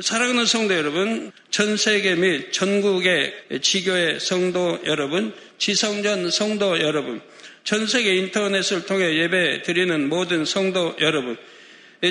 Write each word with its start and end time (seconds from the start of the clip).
사랑하는 0.00 0.46
성도 0.46 0.76
여러분, 0.76 1.32
전 1.50 1.76
세계 1.76 2.14
및 2.14 2.52
전국의 2.52 3.34
지교의 3.60 4.20
성도 4.20 4.78
여러분, 4.84 5.34
지성전 5.58 6.30
성도 6.30 6.78
여러분, 6.80 7.20
전 7.64 7.84
세계 7.88 8.14
인터넷을 8.14 8.86
통해 8.86 9.16
예배 9.16 9.62
드리는 9.62 10.08
모든 10.08 10.44
성도 10.44 10.94
여러분, 11.00 11.36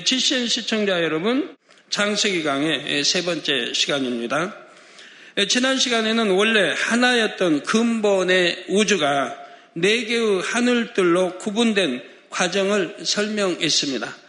지신 0.04 0.48
시청자 0.50 1.02
여러분, 1.02 1.56
장세기 1.90 2.44
강의 2.44 3.06
세 3.06 3.24
번째 3.24 3.72
시간입니다. 3.74 4.54
지난 5.48 5.78
시간에는 5.78 6.32
원래 6.32 6.74
하나였던 6.76 7.64
근본의 7.64 8.66
우주가 8.68 9.34
네 9.74 10.04
개의 10.04 10.42
하늘들로 10.42 11.38
구분된 11.38 12.04
과정을 12.32 12.98
설명했습니다. 13.04 14.27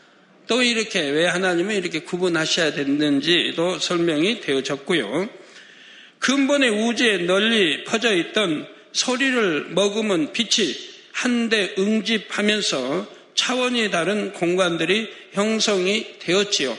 또 0.49 0.63
이렇게 0.63 1.01
왜 1.11 1.27
하나님은 1.27 1.77
이렇게 1.77 2.01
구분하셔야 2.01 2.73
됐는지도 2.73 3.79
설명이 3.79 4.41
되어졌고요. 4.41 5.29
근본의 6.19 6.71
우주에 6.71 7.19
널리 7.19 7.85
퍼져 7.85 8.15
있던 8.15 8.67
소리를 8.93 9.69
머금은 9.71 10.33
빛이 10.33 10.75
한데 11.13 11.75
응집하면서 11.79 13.19
차원이 13.35 13.91
다른 13.91 14.33
공간들이 14.33 15.09
형성이 15.33 16.19
되었지요. 16.19 16.77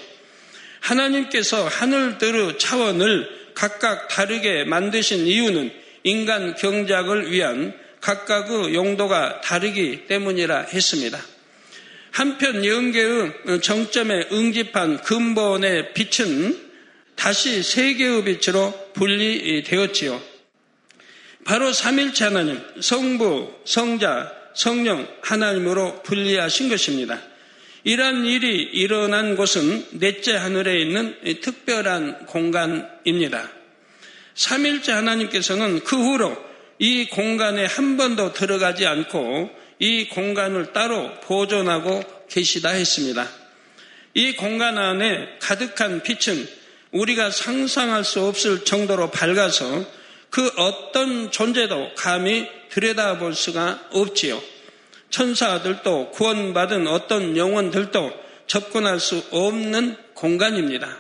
하나님께서 0.82 1.68
하늘들의 1.68 2.58
차원을 2.58 3.30
각각 3.54 4.08
다르게 4.08 4.64
만드신 4.64 5.28
이유는 5.28 5.72
인간 6.04 6.56
경작을 6.56 7.32
위한 7.32 7.78
각각의 8.02 8.74
용도가 8.74 9.42
다르기 9.42 10.08
때문이라 10.08 10.68
했습니다. 10.74 11.20
한편 12.12 12.66
영계의 12.66 13.62
정점에 13.62 14.28
응집한 14.32 15.02
근본의 15.02 15.94
빛은 15.94 16.70
다시 17.16 17.64
세 17.64 17.94
개의 17.96 18.24
빛으로 18.24 18.74
분리되었지요. 18.94 20.22
바로 21.46 21.74
삼일체 21.74 22.26
하나님, 22.26 22.62
성부, 22.80 23.62
성자, 23.66 24.34
성령 24.54 25.08
하나님으로 25.22 26.04
분리하신 26.04 26.70
것입니다. 26.70 27.22
이러한 27.84 28.26
일이 28.26 28.62
일어난 28.62 29.36
곳은 29.36 29.86
넷째 30.00 30.36
하늘에 30.36 30.82
있는 30.82 31.16
특별한 31.42 32.26
공간입니다. 32.26 33.50
삼일째 34.36 34.92
하나님께서는 34.92 35.80
그 35.84 35.96
후로 35.96 36.38
이 36.78 37.08
공간에 37.08 37.66
한 37.66 37.98
번도 37.98 38.34
들어가지 38.34 38.86
않고 38.86 39.50
이 39.80 40.08
공간을 40.10 40.74
따로 40.74 41.12
보존하고 41.22 42.04
계시다 42.28 42.70
했습니다. 42.70 43.28
이 44.14 44.36
공간 44.36 44.78
안에 44.78 45.38
가득한 45.40 46.04
빛은 46.04 46.48
우리가 46.92 47.32
상상할 47.32 48.04
수 48.04 48.22
없을 48.22 48.66
정도로 48.66 49.12
밝아서 49.12 49.86
그 50.30 50.52
어떤 50.58 51.32
존재도 51.32 51.96
감히 51.96 52.48
들여다볼 52.70 53.34
수가 53.34 53.88
없지요. 53.92 54.42
천사들도 55.10 56.12
구원받은 56.12 56.88
어떤 56.88 57.36
영혼들도 57.36 58.14
접근할 58.48 59.00
수 59.00 59.24
없는 59.32 59.96
공간입니다. 60.14 61.00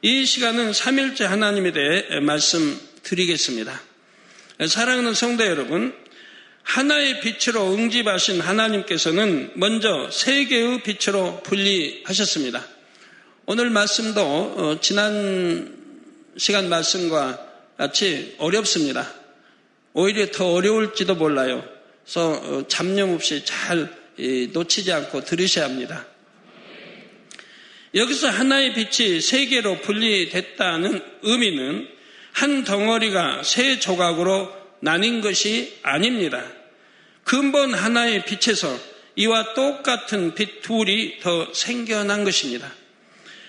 이 0.00 0.24
시간은 0.24 0.72
삼일째 0.72 1.24
하나님에 1.24 1.72
대해 1.72 2.20
말씀드리겠습니다. 2.20 3.80
사랑하는 4.66 5.14
성도 5.14 5.46
여러분, 5.46 5.94
하나의 6.62 7.20
빛으로 7.20 7.72
응집하신 7.72 8.40
하나님께서는 8.40 9.52
먼저 9.54 10.10
세 10.10 10.44
개의 10.46 10.82
빛으로 10.82 11.40
분리하셨습니다. 11.42 12.64
오늘 13.46 13.70
말씀도 13.70 14.20
어, 14.20 14.78
지난 14.80 15.76
시간 16.36 16.68
말씀과 16.68 17.46
같이 17.76 18.34
어렵습니다. 18.38 19.12
오히려 19.92 20.30
더 20.30 20.52
어려울지도 20.52 21.16
몰라요. 21.16 21.64
그래서 22.04 22.30
어, 22.30 22.68
잡념 22.68 23.14
없이 23.14 23.44
잘 23.44 24.02
놓치지 24.52 24.92
않고 24.92 25.24
들으셔야 25.24 25.64
합니다. 25.64 26.06
여기서 27.94 28.28
하나의 28.28 28.74
빛이 28.74 29.20
세 29.20 29.46
개로 29.46 29.78
분리됐다는 29.80 31.02
의미는 31.22 31.88
한 32.32 32.64
덩어리가 32.64 33.42
세 33.42 33.78
조각으로 33.78 34.50
나뉜 34.80 35.20
것이 35.20 35.78
아닙니다. 35.82 36.42
근본 37.24 37.74
하나의 37.74 38.24
빛에서 38.24 38.78
이와 39.16 39.54
똑같은 39.54 40.34
빛 40.34 40.62
둘이 40.62 41.20
더 41.20 41.52
생겨난 41.52 42.24
것입니다. 42.24 42.72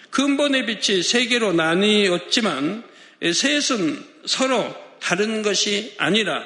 근본의 0.10 0.66
빛이 0.66 1.02
세 1.02 1.26
개로 1.26 1.54
나뉘었지만 1.54 2.84
셋은 3.22 4.06
서로 4.26 4.76
다른 5.00 5.42
것이 5.42 5.96
아니라 5.98 6.44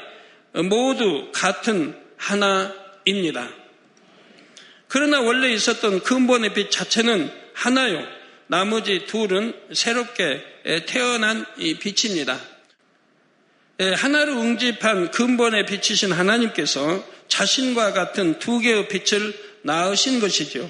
모두 0.54 1.32
같은 1.34 1.96
하나입니다. 2.18 3.50
그러나 4.88 5.20
원래 5.20 5.52
있었던 5.52 6.02
근본의 6.02 6.54
빛 6.54 6.72
자체는 6.72 7.32
하나요. 7.54 8.04
나머지 8.48 9.06
둘은 9.06 9.54
새롭게 9.74 10.44
태어난 10.88 11.46
이 11.58 11.78
빛입니다. 11.78 12.40
하나로 13.80 14.42
응집한 14.42 15.12
근본의 15.12 15.68
빛이신 15.68 16.12
하나님께서 16.12 17.06
자신과 17.28 17.94
같은 17.94 18.40
두 18.40 18.60
개의 18.60 18.88
빛을 18.88 19.34
낳으신 19.62 20.20
것이죠. 20.20 20.70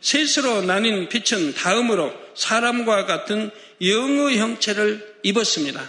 셋으로 0.00 0.62
나뉜 0.62 1.08
빛은 1.08 1.54
다음으로 1.54 2.12
사람과 2.34 3.06
같은 3.06 3.50
영의 3.80 4.38
형체를 4.38 5.16
입었습니다. 5.22 5.88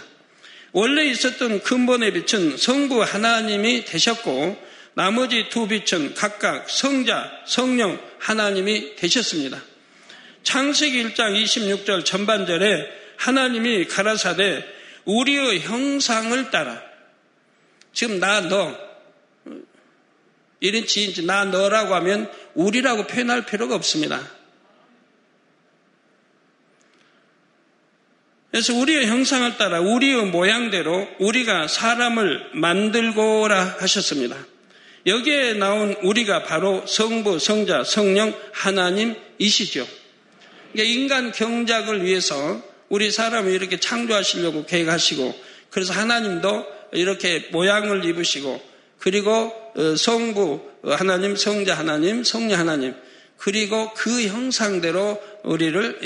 원래 0.70 1.04
있었던 1.06 1.62
근본의 1.62 2.12
빛은 2.12 2.56
성부 2.56 3.02
하나님이 3.02 3.84
되셨고 3.84 4.56
나머지 4.94 5.48
두 5.48 5.66
빛은 5.66 6.14
각각 6.14 6.70
성자, 6.70 7.30
성령 7.46 8.00
하나님이 8.18 8.94
되셨습니다. 8.94 9.60
창세기 10.44 11.02
1장 11.02 11.42
26절 11.42 12.04
전반절에 12.04 12.86
하나님이 13.16 13.86
가라사대 13.86 14.73
우리의 15.04 15.60
형상을 15.60 16.50
따라 16.50 16.82
지금 17.92 18.18
나 18.18 18.40
너, 18.40 18.76
이런 20.60 20.86
지인지 20.86 21.24
나 21.26 21.44
너라고 21.44 21.94
하면 21.94 22.30
우리라고 22.54 23.06
표현할 23.06 23.46
필요가 23.46 23.74
없습니다. 23.76 24.20
그래서 28.50 28.72
우리의 28.72 29.06
형상을 29.06 29.56
따라 29.58 29.80
우리의 29.80 30.26
모양대로 30.26 31.08
우리가 31.18 31.66
사람을 31.66 32.50
만들고라 32.54 33.78
하셨습니다. 33.80 34.36
여기에 35.06 35.54
나온 35.54 35.94
우리가 36.02 36.44
바로 36.44 36.86
성부, 36.86 37.38
성자, 37.40 37.84
성령, 37.84 38.32
하나님이시죠. 38.52 39.86
그러니까 40.72 40.94
인간 40.94 41.32
경작을 41.32 42.04
위해서 42.04 42.62
우리 42.88 43.10
사람을 43.10 43.52
이렇게 43.52 43.80
창조하시려고 43.80 44.66
계획하시고 44.66 45.40
그래서 45.70 45.92
하나님도 45.92 46.66
이렇게 46.92 47.48
모양을 47.50 48.04
입으시고 48.04 48.62
그리고 48.98 49.52
어, 49.76 49.96
성부 49.96 50.74
하나님, 50.84 51.36
성자 51.36 51.74
하나님, 51.74 52.24
성령 52.24 52.60
하나님 52.60 52.94
그리고 53.36 53.92
그 53.94 54.26
형상대로 54.26 55.20
우리를 55.42 55.98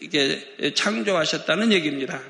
이게 0.00 0.72
창조하셨다는 0.74 1.72
얘기입니다. 1.72 2.20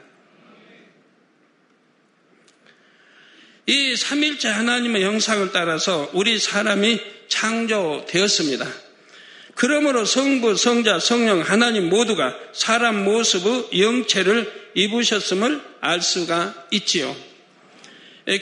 이 3.67 3.97
삼일째 3.97 4.49
하나님의 4.49 5.03
형상을 5.03 5.51
따라서 5.53 6.11
우리 6.13 6.39
사람이 6.39 7.01
창조되었습니다. 7.29 8.84
그러므로 9.55 10.05
성부, 10.05 10.57
성자, 10.57 10.99
성령, 10.99 11.41
하나님 11.41 11.89
모두가 11.89 12.37
사람 12.53 13.05
모습의 13.05 13.81
영체를 13.81 14.71
입으셨음을 14.75 15.61
알 15.81 16.01
수가 16.01 16.67
있지요. 16.73 17.15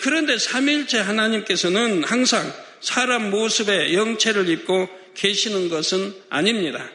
그런데 0.01 0.39
삼일째 0.39 0.99
하나님께서는 0.99 2.05
항상 2.05 2.53
사람 2.81 3.31
모습의 3.31 3.95
영체를 3.95 4.49
입고 4.49 4.89
계시는 5.15 5.69
것은 5.69 6.15
아닙니다. 6.31 6.89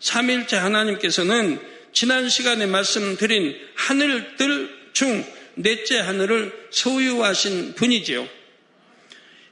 삼일째 0.00 0.56
하나님께서는 0.56 1.60
지난 1.92 2.28
시간에 2.28 2.66
말씀드린 2.66 3.56
하늘들 3.74 4.80
중 4.92 5.24
넷째 5.54 5.98
하늘을 5.98 6.68
소유하신 6.70 7.74
분이지요. 7.74 8.39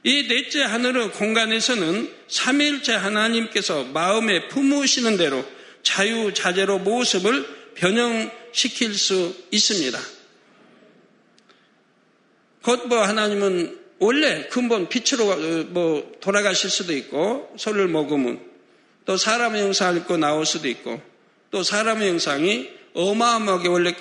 이 0.03 0.27
넷째 0.27 0.63
하늘의 0.63 1.11
공간에서는 1.11 2.13
삼일째 2.27 2.93
하나님께서 2.93 3.83
마음에 3.85 4.47
품으시는 4.47 5.17
대로 5.17 5.45
자유자재로 5.83 6.79
모습을 6.79 7.73
변형시킬 7.75 8.93
수 8.93 9.35
있습니다. 9.51 9.99
곧뭐 12.61 13.01
하나님은 13.01 13.79
원래 13.99 14.47
근본 14.47 14.87
빛으로 14.87 15.29
어, 15.29 15.35
뭐 15.69 16.11
돌아가실 16.21 16.69
수도 16.69 16.93
있고 16.93 17.53
소를 17.57 17.87
먹으면 17.87 18.39
또 19.05 19.17
사람의 19.17 19.61
형상을 19.63 19.97
입고 20.01 20.17
나올 20.17 20.45
수도 20.45 20.67
있고 20.67 21.01
또 21.51 21.63
사람의 21.63 22.09
형상이 22.09 22.69
어마어마하게 22.93 23.67
원래 23.67 23.95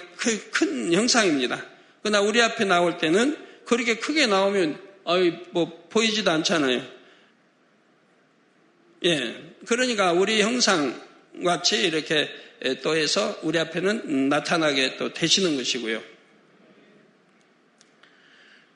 큰 0.53 0.93
형상입니다. 0.93 1.65
그러나 2.03 2.21
우리 2.21 2.41
앞에 2.43 2.65
나올 2.65 2.99
때는 2.99 3.37
그렇게 3.65 3.97
크게 3.97 4.27
나오면 4.27 4.81
어이 5.05 5.33
뭐 5.51 5.88
보이지도 5.91 6.31
않잖아요. 6.31 6.83
예, 9.05 9.55
그러니까 9.67 10.13
우리 10.13 10.43
형상 10.43 11.01
같이 11.45 11.87
이렇게 11.87 12.29
또 12.83 12.97
해서 12.97 13.39
우리 13.43 13.59
앞에는 13.59 14.29
나타나게 14.29 14.97
또 14.97 15.13
되시는 15.13 15.57
것이고요. 15.57 16.03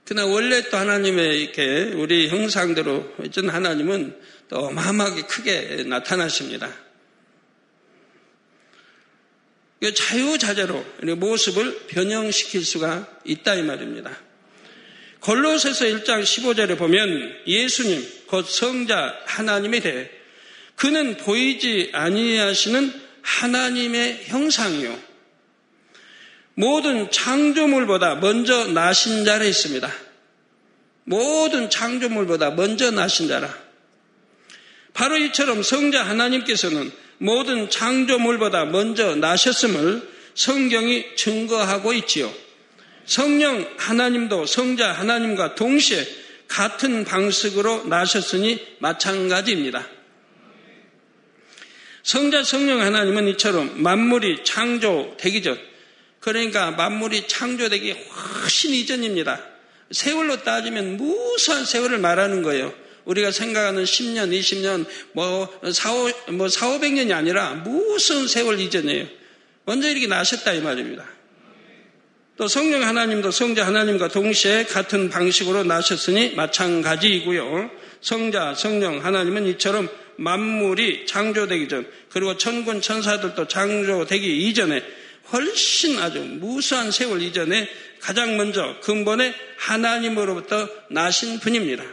그러나 0.04 0.26
원래 0.26 0.62
또 0.68 0.76
하나님의 0.76 1.42
이렇게 1.42 1.92
우리 1.94 2.28
형상대로 2.28 3.14
해준 3.20 3.48
하나님은 3.48 4.20
또 4.48 4.58
어마어마하게 4.66 5.22
크게 5.22 5.84
나타나십니다. 5.86 6.72
자유자재로 9.94 10.84
모습을 11.16 11.86
변형시킬 11.88 12.64
수가 12.64 13.20
있다 13.24 13.54
이 13.54 13.62
말입니다. 13.62 14.16
골로새서 15.22 15.84
1장 15.86 16.22
15절에 16.22 16.76
보면 16.76 17.42
예수님 17.46 18.06
곧 18.26 18.48
성자 18.48 19.20
하나님에 19.24 19.80
대해 19.80 20.10
그는 20.74 21.16
보이지 21.16 21.90
아니하시는 21.92 22.92
하나님의 23.22 24.24
형상이요 24.24 25.12
모든 26.54 27.10
창조물보다 27.10 28.16
먼저 28.16 28.66
나신 28.66 29.24
자라 29.24 29.44
있습니다. 29.44 29.90
모든 31.04 31.70
창조물보다 31.70 32.50
먼저 32.50 32.90
나신 32.90 33.28
자라. 33.28 33.52
바로 34.92 35.16
이처럼 35.16 35.62
성자 35.62 36.02
하나님께서는 36.04 36.92
모든 37.18 37.70
창조물보다 37.70 38.66
먼저 38.66 39.14
나셨음을 39.16 40.10
성경이 40.34 41.16
증거하고 41.16 41.92
있지요. 41.94 42.32
성령 43.06 43.68
하나님도 43.78 44.46
성자 44.46 44.92
하나님과 44.92 45.54
동시에 45.54 46.06
같은 46.48 47.04
방식으로 47.04 47.84
나셨으니 47.84 48.76
마찬가지입니다. 48.78 49.86
성자 52.02 52.42
성령 52.42 52.80
하나님은 52.80 53.28
이처럼 53.28 53.82
만물이 53.82 54.44
창조되기 54.44 55.42
전, 55.42 55.58
그러니까 56.20 56.70
만물이 56.72 57.28
창조되기 57.28 57.92
훨씬 57.92 58.72
이전입니다. 58.72 59.40
세월로 59.90 60.42
따지면 60.42 60.96
무수한 60.96 61.64
세월을 61.64 61.98
말하는 61.98 62.42
거예요. 62.42 62.74
우리가 63.04 63.30
생각하는 63.30 63.84
10년, 63.84 64.30
20년, 64.30 64.86
뭐, 65.12 65.48
4, 65.70 65.92
5, 65.92 66.10
뭐 66.32 66.48
4, 66.48 66.68
500년이 66.68 67.12
아니라 67.12 67.50
무슨 67.54 68.28
세월 68.28 68.60
이전이에요. 68.60 69.06
먼저 69.64 69.90
이렇게 69.90 70.06
나셨다 70.06 70.52
이 70.52 70.60
말입니다. 70.60 71.04
또 72.36 72.48
성령 72.48 72.82
하나님도 72.82 73.30
성자 73.30 73.66
하나님과 73.66 74.08
동시에 74.08 74.64
같은 74.64 75.10
방식으로 75.10 75.64
나셨으니 75.64 76.34
마찬가지이고요. 76.34 77.70
성자, 78.00 78.54
성령 78.54 79.04
하나님은 79.04 79.46
이처럼 79.48 79.88
만물이 80.16 81.06
창조되기 81.06 81.68
전, 81.68 81.86
그리고 82.10 82.36
천군 82.36 82.80
천사들도 82.80 83.48
창조되기 83.48 84.48
이전에 84.48 84.82
훨씬 85.32 85.98
아주 85.98 86.20
무수한 86.20 86.90
세월 86.90 87.22
이전에 87.22 87.68
가장 88.00 88.36
먼저 88.36 88.76
근본의 88.82 89.34
하나님으로부터 89.58 90.68
나신 90.90 91.38
분입니다. 91.38 91.84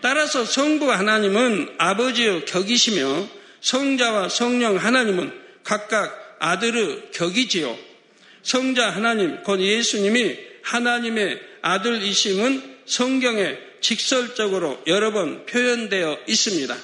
따라서 0.00 0.44
성부 0.44 0.90
하나님은 0.90 1.74
아버지의 1.78 2.44
격이시며 2.46 3.28
성자와 3.60 4.28
성령 4.28 4.76
하나님은 4.76 5.32
각각 5.62 6.36
아들의 6.40 7.10
격이지요. 7.12 7.89
성자 8.42 8.90
하나님, 8.90 9.42
곧 9.42 9.60
예수님이 9.60 10.38
하나님의 10.62 11.40
아들이심은 11.62 12.76
성경에 12.86 13.56
직설적으로 13.80 14.82
여러 14.86 15.12
번 15.12 15.46
표현되어 15.46 16.18
있습니다. 16.26 16.76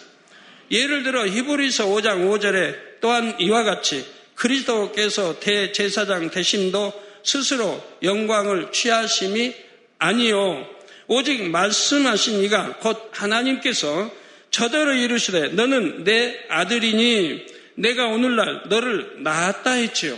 예를 0.70 1.02
들어 1.02 1.26
히브리서 1.26 1.86
5장 1.86 2.28
5절에 2.28 3.00
또한 3.00 3.36
이와 3.38 3.62
같이 3.62 4.04
그리스도께서 4.34 5.40
대제사장 5.40 6.30
되심도 6.30 6.92
스스로 7.22 7.82
영광을 8.02 8.70
취하심이 8.72 9.54
아니요 9.98 10.66
오직 11.08 11.42
말씀하신 11.50 12.42
이가 12.44 12.76
곧 12.78 13.10
하나님께서 13.12 14.10
저대로 14.50 14.92
이르시되 14.92 15.48
너는 15.48 16.04
내 16.04 16.44
아들이니 16.48 17.46
내가 17.74 18.06
오늘날 18.06 18.62
너를 18.68 19.22
낳았다 19.22 19.72
했지요. 19.72 20.16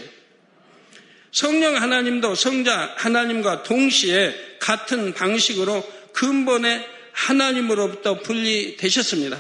성령 1.39 1.81
하나님도 1.81 2.35
성자 2.35 2.95
하나님과 2.97 3.63
동시에 3.63 4.57
같은 4.59 5.15
방식으로 5.15 5.89
근본의 6.13 6.85
하나님으로부터 7.13 8.19
분리되셨습니다. 8.19 9.39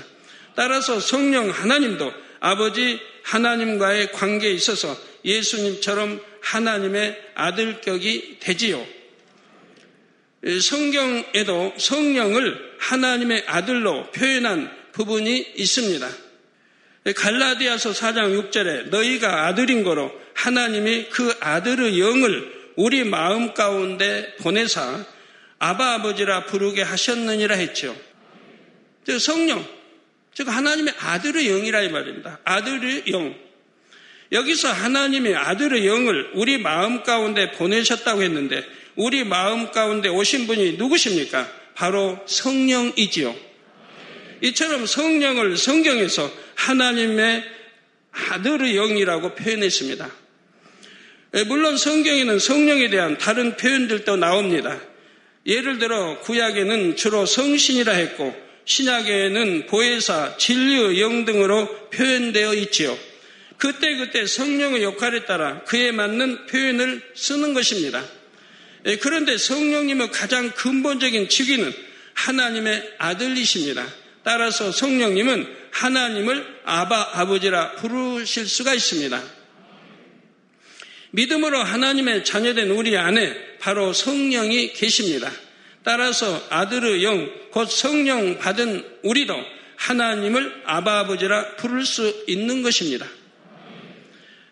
따라서 0.54 1.00
성령 1.00 1.50
하나님도 1.50 2.12
아버지 2.38 3.00
하나님과의 3.24 4.12
관계에 4.12 4.52
있어서 4.52 4.96
예수님처럼 5.24 6.22
하나님의 6.40 7.20
아들격이 7.34 8.36
되지요. 8.38 8.86
성경에도 10.62 11.74
성령을 11.76 12.76
하나님의 12.78 13.42
아들로 13.48 14.08
표현한 14.12 14.70
부분이 14.92 15.54
있습니다. 15.56 16.08
갈라디아서 17.16 17.90
4장 17.90 18.50
6절에 18.50 18.90
너희가 18.90 19.46
아들인 19.46 19.82
거로 19.82 20.12
하나님이 20.38 21.08
그 21.11 21.35
아들의 21.40 21.99
영을 21.99 22.73
우리 22.76 23.02
마음 23.02 23.55
가운데 23.55 24.37
보내사 24.37 25.05
아바 25.58 25.94
아버지라 25.94 26.44
부르게 26.44 26.82
하셨느니라 26.82 27.56
했죠. 27.56 27.96
성령, 29.19 29.67
즉 30.35 30.49
하나님의 30.49 30.94
아들의 30.96 31.44
영이라 31.44 31.82
이 31.82 31.88
말입니다. 31.88 32.38
아들의 32.44 33.05
영. 33.11 33.35
여기서 34.31 34.70
하나님이 34.70 35.35
아들의 35.35 35.85
영을 35.88 36.31
우리 36.35 36.58
마음 36.58 37.02
가운데 37.02 37.50
보내셨다고 37.52 38.23
했는데 38.23 38.64
우리 38.94 39.25
마음 39.25 39.73
가운데 39.73 40.08
오신 40.08 40.46
분이 40.46 40.73
누구십니까? 40.73 41.50
바로 41.75 42.17
성령이지요. 42.26 43.34
이처럼 44.43 44.87
성령을 44.87 45.56
성경에서 45.56 46.31
하나님의 46.55 47.43
아들의 48.12 48.75
영이라고 48.76 49.34
표현했습니다. 49.34 50.27
예, 51.34 51.44
물론 51.44 51.76
성경에는 51.76 52.38
성령에 52.38 52.88
대한 52.88 53.19
다른 53.19 53.56
표현들도 53.56 54.17
나옵니다. 54.17 54.81
예를 55.46 55.79
들어 55.79 56.19
구약에는 56.20 56.96
주로 56.96 57.26
성신이라 57.26 57.93
했고 57.93 58.34
신약에는 58.64 59.67
보혜사, 59.67 60.36
진리의 60.36 61.00
영 61.00 61.24
등으로 61.24 61.88
표현되어 61.91 62.55
있지요. 62.55 62.98
그때그때 63.56 64.26
성령의 64.26 64.82
역할에 64.82 65.24
따라 65.24 65.62
그에 65.64 65.91
맞는 65.91 66.46
표현을 66.46 67.03
쓰는 67.14 67.55
것입니다. 67.55 68.05
예, 68.86 68.96
그런데 68.96 69.36
성령님의 69.36 70.10
가장 70.10 70.50
근본적인 70.50 71.29
직위는 71.29 71.72
하나님의 72.14 72.94
아들이십니다. 72.98 73.86
따라서 74.22 74.72
성령님은 74.72 75.46
하나님을 75.70 76.60
아바 76.64 77.10
아버지라 77.14 77.72
부르실 77.72 78.46
수가 78.46 78.74
있습니다. 78.74 79.37
믿음으로 81.10 81.58
하나님의 81.58 82.24
자녀된 82.24 82.70
우리 82.70 82.96
안에 82.96 83.58
바로 83.58 83.93
성령이 83.93 84.72
계십니다. 84.72 85.31
따라서 85.82 86.46
아들의 86.50 87.03
영, 87.05 87.31
곧 87.50 87.70
성령 87.70 88.38
받은 88.38 88.84
우리도 89.03 89.34
하나님을 89.77 90.62
아바 90.67 91.00
아버지라 91.00 91.56
부를 91.56 91.84
수 91.84 92.24
있는 92.27 92.62
것입니다. 92.62 93.06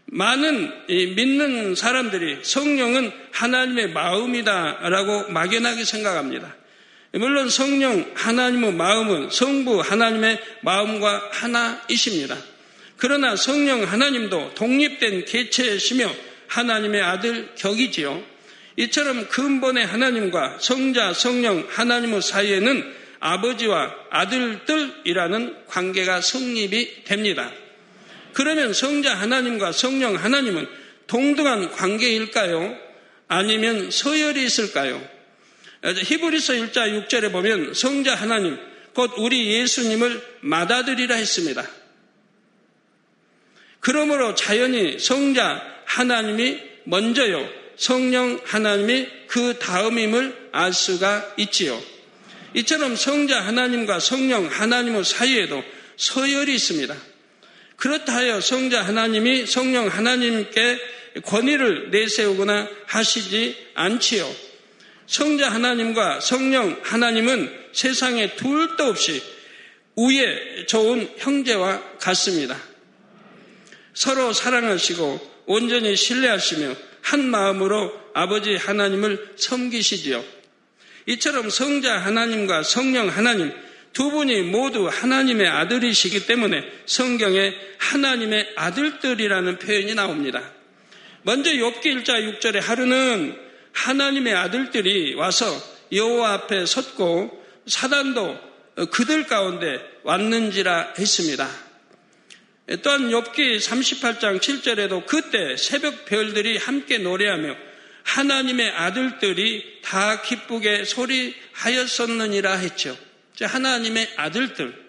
많은 0.07 0.87
믿는 0.87 1.75
사람들이 1.75 2.39
성령은 2.43 3.13
하나님의 3.33 3.91
마음이다라고 3.91 5.31
막연하게 5.33 5.85
생각합니다. 5.85 6.57
물론 7.13 7.49
성령 7.49 8.11
하나님의 8.15 8.75
마음은 8.75 9.31
성부 9.31 9.81
하나님의 9.81 10.39
마음과 10.63 11.31
하나이십니다. 11.33 12.37
그러나 12.97 13.37
성령 13.37 13.83
하나님도 13.83 14.55
독립된 14.55 15.25
개체이시며 15.25 16.11
하나님의 16.49 17.03
아들 17.03 17.55
격이지요. 17.57 18.23
이처럼 18.77 19.29
근본의 19.29 19.87
하나님과 19.87 20.59
성자 20.61 21.15
성령 21.15 21.67
하나님의 21.69 22.21
사이에는 22.21 22.95
아버지와 23.21 23.95
아들들이라는 24.11 25.67
관계가 25.67 26.21
성립이 26.21 27.05
됩니다. 27.05 27.51
그러면 28.35 28.75
성자 28.75 29.15
하나님과 29.15 29.73
성령 29.73 30.17
하나님은 30.17 30.69
동등한 31.07 31.71
관계일까요? 31.71 32.77
아니면 33.29 33.91
서열이 33.91 34.45
있을까요? 34.45 35.03
히브리서 35.83 36.53
1자 36.55 37.09
6절에 37.09 37.33
보면 37.33 37.75
성자 37.75 38.15
하나님, 38.15 38.59
곧 38.93 39.13
우리 39.17 39.55
예수님을 39.55 40.23
맏아들이라 40.41 41.15
했습니다. 41.15 41.67
그러므로 43.81 44.35
자연히 44.35 44.99
성자 44.99 45.76
하나님이 45.87 46.61
먼저요. 46.85 47.49
성령 47.77 48.41
하나님이 48.45 49.09
그 49.27 49.59
다음임을 49.59 50.51
알 50.53 50.73
수가 50.73 51.35
있지요. 51.39 51.81
이처럼 52.55 52.97
성자 52.97 53.41
하나님과 53.41 54.01
성령 54.01 54.47
하나님의 54.47 55.05
사이에도 55.05 55.63
서열이 55.97 56.55
있습니다. 56.55 56.95
그렇다 57.77 58.15
하여 58.15 58.41
성자 58.41 58.83
하나님이 58.83 59.47
성령 59.47 59.89
하나님께 59.89 60.81
권위를 61.25 61.91
내세우거나 61.91 62.69
하시지 62.87 63.57
않지요. 63.75 64.31
성자 65.07 65.51
하나님과 65.51 66.21
성령 66.21 66.79
하나님은 66.83 67.67
세상에 67.73 68.35
둘도 68.37 68.85
없이 68.85 69.23
우에 69.97 70.67
좋은 70.67 71.11
형제와 71.19 71.99
같습니다. 71.99 72.59
서로 73.95 74.33
사랑하시고 74.33 75.36
온전히 75.47 75.97
신뢰하시며 75.97 76.75
한 77.03 77.29
마음으로 77.31 77.93
아버지 78.15 78.57
하나님을 78.57 79.35
섬기시지요. 79.37 80.25
이처럼 81.07 81.51
성자 81.51 81.99
하나님과 81.99 82.65
성령 82.65 83.09
하나님 83.09 83.53
두 83.93 84.11
분이 84.11 84.43
모두 84.43 84.89
하나님의 84.89 85.49
아들이시기 85.49 86.27
때문에 86.27 86.65
성경에 86.85 87.55
하나님의 87.79 88.55
아들들이라는 88.57 89.59
표현이 89.59 89.95
나옵니다. 89.95 90.53
먼저 91.23 91.51
욥기 91.51 91.83
1자 91.83 92.41
6절에 92.41 92.61
하루는 92.61 93.37
하나님의 93.73 94.35
아들들이 94.35 95.15
와서 95.15 95.47
여호와 95.93 96.33
앞에 96.35 96.67
섰고 96.67 97.43
사단도 97.67 98.39
그들 98.91 99.27
가운데 99.27 99.81
왔는지라 100.03 100.95
했습니다. 100.99 101.66
또한 102.83 103.11
욥기 103.11 103.59
38장 103.59 104.41
7절에도 104.41 105.07
그때 105.07 105.57
새벽 105.57 106.05
별들이 106.05 106.57
함께 106.57 106.99
노래하며 106.99 107.55
하나님의 108.03 108.71
아들들이 108.71 109.81
다 109.83 110.23
기쁘게 110.23 110.85
소리하였었느니라 110.85 112.55
했죠. 112.55 112.97
하나님의 113.41 114.15
아들들. 114.17 114.87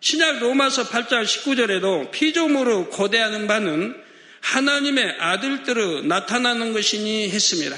신약 0.00 0.40
로마서 0.40 0.88
8장 0.88 1.24
19절에도 1.24 2.10
피조물로 2.10 2.90
고대하는 2.90 3.46
바는 3.46 4.00
하나님의 4.40 5.16
아들들로 5.18 6.02
나타나는 6.02 6.72
것이니 6.72 7.30
했습니다. 7.30 7.76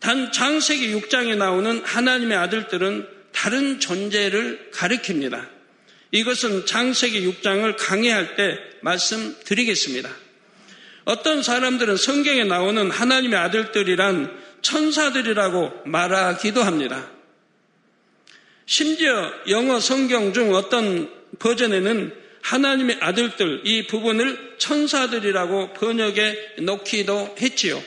단 0.00 0.32
장세기 0.32 0.94
6장에 0.94 1.36
나오는 1.36 1.84
하나님의 1.84 2.36
아들들은 2.38 3.19
다른 3.32 3.80
존재를 3.80 4.70
가리킵니다. 4.72 5.48
이것은 6.12 6.66
장세기 6.66 7.26
6장을 7.26 7.74
강의할 7.78 8.36
때 8.36 8.58
말씀드리겠습니다. 8.80 10.10
어떤 11.04 11.42
사람들은 11.42 11.96
성경에 11.96 12.44
나오는 12.44 12.90
하나님의 12.90 13.38
아들들이란 13.38 14.38
천사들이라고 14.62 15.82
말하기도 15.86 16.62
합니다. 16.62 17.10
심지어 18.66 19.32
영어 19.48 19.80
성경 19.80 20.32
중 20.32 20.54
어떤 20.54 21.10
버전에는 21.38 22.14
하나님의 22.42 22.98
아들들 23.00 23.62
이 23.64 23.86
부분을 23.86 24.54
천사들이라고 24.58 25.72
번역해 25.74 26.56
놓기도 26.60 27.36
했지요. 27.40 27.82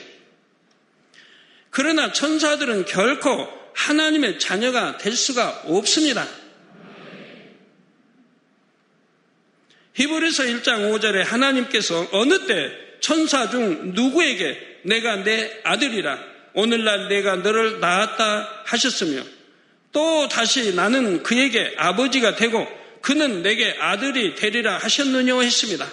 그러나 1.70 2.12
천사들은 2.12 2.84
결코 2.84 3.48
하나님의 3.74 4.38
자녀가 4.38 4.96
될 4.96 5.14
수가 5.14 5.64
없습니다. 5.66 6.26
히브리서 9.94 10.44
1장 10.44 10.92
5절에 10.92 11.24
하나님께서 11.24 12.08
어느 12.12 12.46
때 12.46 12.70
천사 13.00 13.48
중 13.50 13.92
누구에게 13.94 14.80
내가 14.82 15.16
내 15.16 15.60
아들이라 15.64 16.18
오늘날 16.54 17.08
내가 17.08 17.36
너를 17.36 17.80
낳았다 17.80 18.62
하셨으며 18.64 19.22
또 19.92 20.28
다시 20.28 20.74
나는 20.74 21.22
그에게 21.22 21.74
아버지가 21.76 22.36
되고 22.36 22.66
그는 23.00 23.42
내게 23.42 23.76
아들이 23.78 24.34
되리라 24.34 24.78
하셨느냐 24.78 25.38
했습니다. 25.40 25.86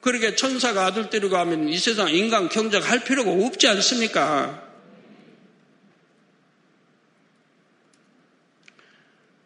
그렇게 0.00 0.34
천사가 0.34 0.86
아들 0.86 1.08
데리고 1.08 1.36
하면 1.36 1.68
이 1.68 1.78
세상 1.78 2.12
인간 2.12 2.48
경작할 2.48 3.04
필요가 3.04 3.30
없지 3.30 3.68
않습니까? 3.68 4.69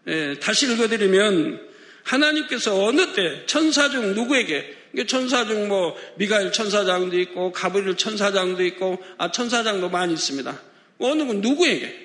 예, 0.06 0.38
다시 0.38 0.70
읽어드리면 0.70 1.74
하나님께서 2.02 2.84
어느 2.84 3.12
때 3.14 3.46
천사 3.46 3.88
중 3.88 4.14
누구에게 4.14 4.76
천사 5.06 5.44
중 5.44 5.66
뭐 5.68 5.96
미가엘 6.16 6.52
천사장도 6.52 7.18
있고 7.20 7.52
가브리엘 7.52 7.96
천사장도 7.96 8.62
있고 8.64 9.02
아 9.18 9.30
천사장도 9.30 9.88
많이 9.88 10.12
있습니다. 10.12 10.60
어느 10.98 11.24
분 11.24 11.40
누구에게 11.40 12.04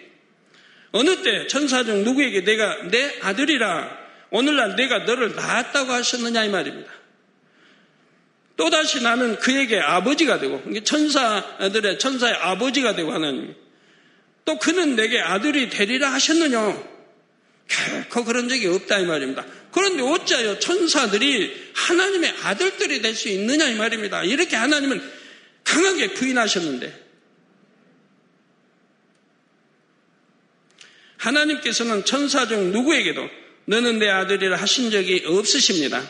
어느 0.91 1.21
때 1.21 1.47
천사 1.47 1.83
중 1.83 2.03
누구에게 2.03 2.43
내가 2.43 2.83
내 2.89 3.19
아들이라 3.21 3.99
오늘날 4.31 4.75
내가 4.75 4.99
너를 4.99 5.35
낳았다고 5.35 5.91
하셨느냐 5.91 6.45
이 6.45 6.49
말입니다. 6.49 6.91
또다시 8.55 9.01
나는 9.01 9.37
그에게 9.37 9.79
아버지가 9.79 10.39
되고 10.39 10.61
천사들의 10.83 11.99
천사의 11.99 12.33
아버지가 12.35 12.95
되고 12.95 13.11
하나님 13.11 13.55
또 14.45 14.57
그는 14.57 14.95
내게 14.95 15.19
아들이 15.19 15.69
되리라 15.69 16.11
하셨느냐 16.11 16.98
결코 17.69 18.25
그런 18.25 18.49
적이 18.49 18.67
없다 18.67 18.99
이 18.99 19.05
말입니다. 19.05 19.45
그런데 19.71 20.03
어찌하여 20.03 20.59
천사들이 20.59 21.71
하나님의 21.73 22.33
아들들이 22.43 23.01
될 23.01 23.15
수 23.15 23.29
있느냐 23.29 23.67
이 23.69 23.75
말입니다. 23.75 24.23
이렇게 24.23 24.55
하나님은 24.55 25.01
강하게 25.63 26.13
부인하셨는데 26.13 27.07
하나님께서는 31.17 32.05
천사 32.05 32.47
중 32.47 32.71
누구에게도 32.71 33.29
너는 33.65 33.99
내 33.99 34.09
아들이라 34.09 34.55
하신 34.57 34.89
적이 34.89 35.23
없으십니다. 35.27 36.01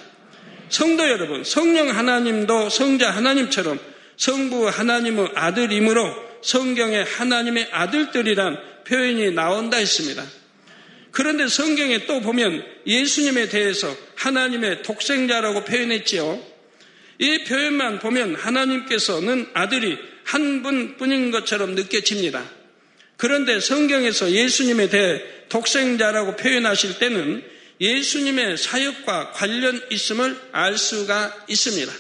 성도 0.70 1.04
여러분, 1.10 1.44
성령 1.44 1.90
하나님도 1.90 2.70
성자 2.70 3.10
하나님처럼 3.12 3.80
성부 4.18 4.70
하나님의 4.70 5.32
아들이므로 5.34 6.16
성경에 6.42 7.02
하나님의 7.02 7.70
아들들이란 7.72 8.84
표현이 8.86 9.32
나온다 9.32 9.78
했습니다. 9.78 10.24
그런데 11.12 11.48
성경에 11.48 12.06
또 12.06 12.22
보면 12.22 12.64
예수님에 12.86 13.50
대해서 13.50 13.96
하나님의 14.16 14.84
독생자라고 14.84 15.64
표현했지요. 15.66 16.42
이 17.20 17.44
표현만 17.44 18.00
보면 18.00 18.36
하나님께서는 18.36 19.48
아들이 19.54 19.98
한 20.24 20.62
분뿐인 20.64 21.32
것처럼 21.32 21.76
느껴집니다. 21.76 22.44
그런데 23.18 23.60
성경에서 23.60 24.32
예수님에 24.32 24.90
대해 24.90 25.22
독생자라고 25.50 26.36
표현하실 26.36 27.00
때는 27.00 27.44
예수님의 27.82 28.58
사역과 28.58 29.32
관련 29.32 29.82
있음을 29.90 30.38
알 30.52 30.78
수가 30.78 31.46
있습니다. 31.50 31.92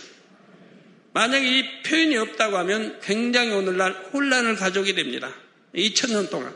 만약에 1.13 1.47
이 1.47 1.81
표현이 1.83 2.15
없다고 2.17 2.57
하면 2.59 2.99
굉장히 3.01 3.51
오늘날 3.51 3.91
혼란을 4.13 4.55
가져오게 4.55 4.93
됩니다. 4.93 5.33
2000년 5.75 6.29
동안. 6.29 6.53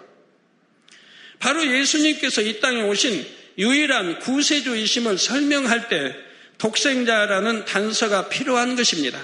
바로 1.43 1.67
예수님께서 1.67 2.41
이 2.41 2.61
땅에 2.61 2.83
오신 2.83 3.27
유일한 3.57 4.19
구세주이심을 4.19 5.17
설명할 5.17 5.89
때 5.89 6.15
독생자라는 6.57 7.65
단서가 7.65 8.29
필요한 8.29 8.77
것입니다. 8.77 9.19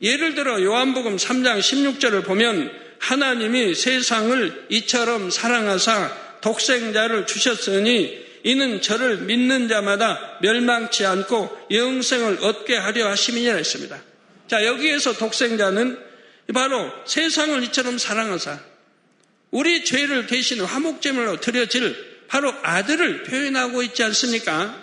예를 0.00 0.36
들어 0.36 0.62
요한복음 0.62 1.16
3장 1.16 1.58
16절을 1.58 2.24
보면 2.24 2.70
하나님이 3.00 3.74
세상을 3.74 4.66
이처럼 4.68 5.30
사랑하사 5.30 6.38
독생자를 6.40 7.26
주셨으니 7.26 8.22
이는 8.44 8.80
저를 8.80 9.22
믿는 9.22 9.66
자마다 9.66 10.38
멸망치 10.40 11.04
않고 11.04 11.66
영생을 11.72 12.38
얻게 12.42 12.76
하려 12.76 13.08
하심이니라 13.08 13.56
했습니다. 13.56 14.00
자, 14.46 14.64
여기에서 14.64 15.14
독생자는 15.14 15.98
바로 16.54 16.92
세상을 17.06 17.60
이처럼 17.64 17.98
사랑하사 17.98 18.71
우리 19.52 19.84
죄를 19.84 20.26
대신 20.26 20.60
화목제물로 20.60 21.40
드려질 21.40 22.24
바로 22.26 22.52
아들을 22.62 23.24
표현하고 23.24 23.82
있지 23.84 24.02
않습니까? 24.02 24.82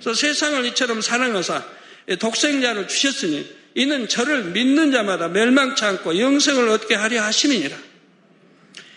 그래서 0.00 0.12
세상을 0.12 0.66
이처럼 0.66 1.00
사랑하사 1.00 1.64
독생자를 2.18 2.88
주셨으니 2.88 3.48
이는 3.76 4.08
저를 4.08 4.44
믿는 4.46 4.90
자마다 4.90 5.28
멸망치 5.28 5.84
않고 5.84 6.18
영생을 6.18 6.68
얻게 6.68 6.96
하려 6.96 7.22
하심이니라. 7.22 7.76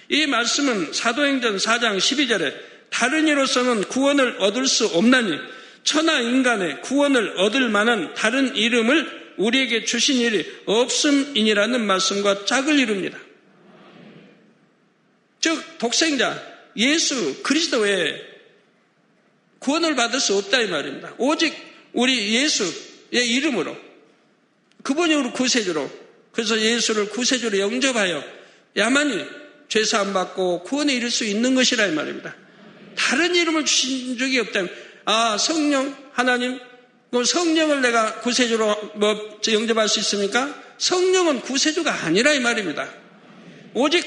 이 0.09 0.25
말씀은 0.25 0.93
사도행전 0.93 1.57
4장 1.57 1.97
12절에 1.97 2.53
다른 2.89 3.27
이로서는 3.27 3.83
구원을 3.83 4.37
얻을 4.39 4.65
수 4.65 4.87
없나니 4.87 5.37
천하 5.83 6.19
인간의 6.19 6.81
구원을 6.81 7.37
얻을 7.37 7.69
만한 7.69 8.13
다른 8.15 8.55
이름을 8.55 9.35
우리에게 9.37 9.85
주신 9.85 10.17
일이 10.17 10.45
없음이니라는 10.65 11.85
말씀과 11.85 12.45
짝을 12.45 12.79
이룹니다. 12.79 13.26
즉 15.39 15.77
독생자 15.77 16.41
예수 16.75 17.41
그리스도의 17.43 18.21
구원을 19.59 19.95
받을 19.95 20.19
수 20.19 20.37
없다 20.37 20.61
이 20.61 20.67
말입니다. 20.67 21.13
오직 21.17 21.55
우리 21.93 22.35
예수의 22.35 23.27
이름으로 23.35 23.75
우리 24.89 25.31
구세주로 25.31 25.89
그래서 26.31 26.59
예수를 26.59 27.09
구세주로 27.09 27.59
영접하여 27.59 28.23
야만이 28.75 29.25
죄 29.67 29.83
사함 29.83 30.13
받고 30.13 30.63
구원에 30.63 30.93
이를 30.93 31.09
수 31.09 31.25
있는 31.25 31.55
것이라 31.55 31.87
이 31.87 31.91
말입니다. 31.91 32.35
다른 32.95 33.35
이름을 33.35 33.65
주신 33.65 34.17
적이 34.17 34.39
없다면 34.39 34.69
아 35.05 35.37
성령 35.37 35.95
하나님 36.13 36.59
뭐 37.09 37.23
성령을 37.23 37.81
내가 37.81 38.19
구세주로 38.21 38.91
뭐 38.95 39.39
영접할 39.47 39.87
수 39.89 39.99
있습니까? 39.99 40.53
성령은 40.77 41.41
구세주가 41.41 42.05
아니라 42.05 42.33
이 42.33 42.39
말입니다. 42.39 42.87
오직 43.73 44.05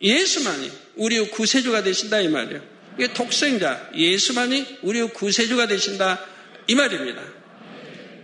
예수만이 0.00 0.70
우리의 0.96 1.30
구세주가 1.30 1.82
되신다 1.82 2.20
이 2.20 2.28
말이에요. 2.28 2.62
이게 2.98 3.12
독생자 3.12 3.90
예수만이 3.94 4.78
우리의 4.82 5.12
구세주가 5.12 5.66
되신다 5.66 6.24
이 6.66 6.74
말입니다. 6.74 7.22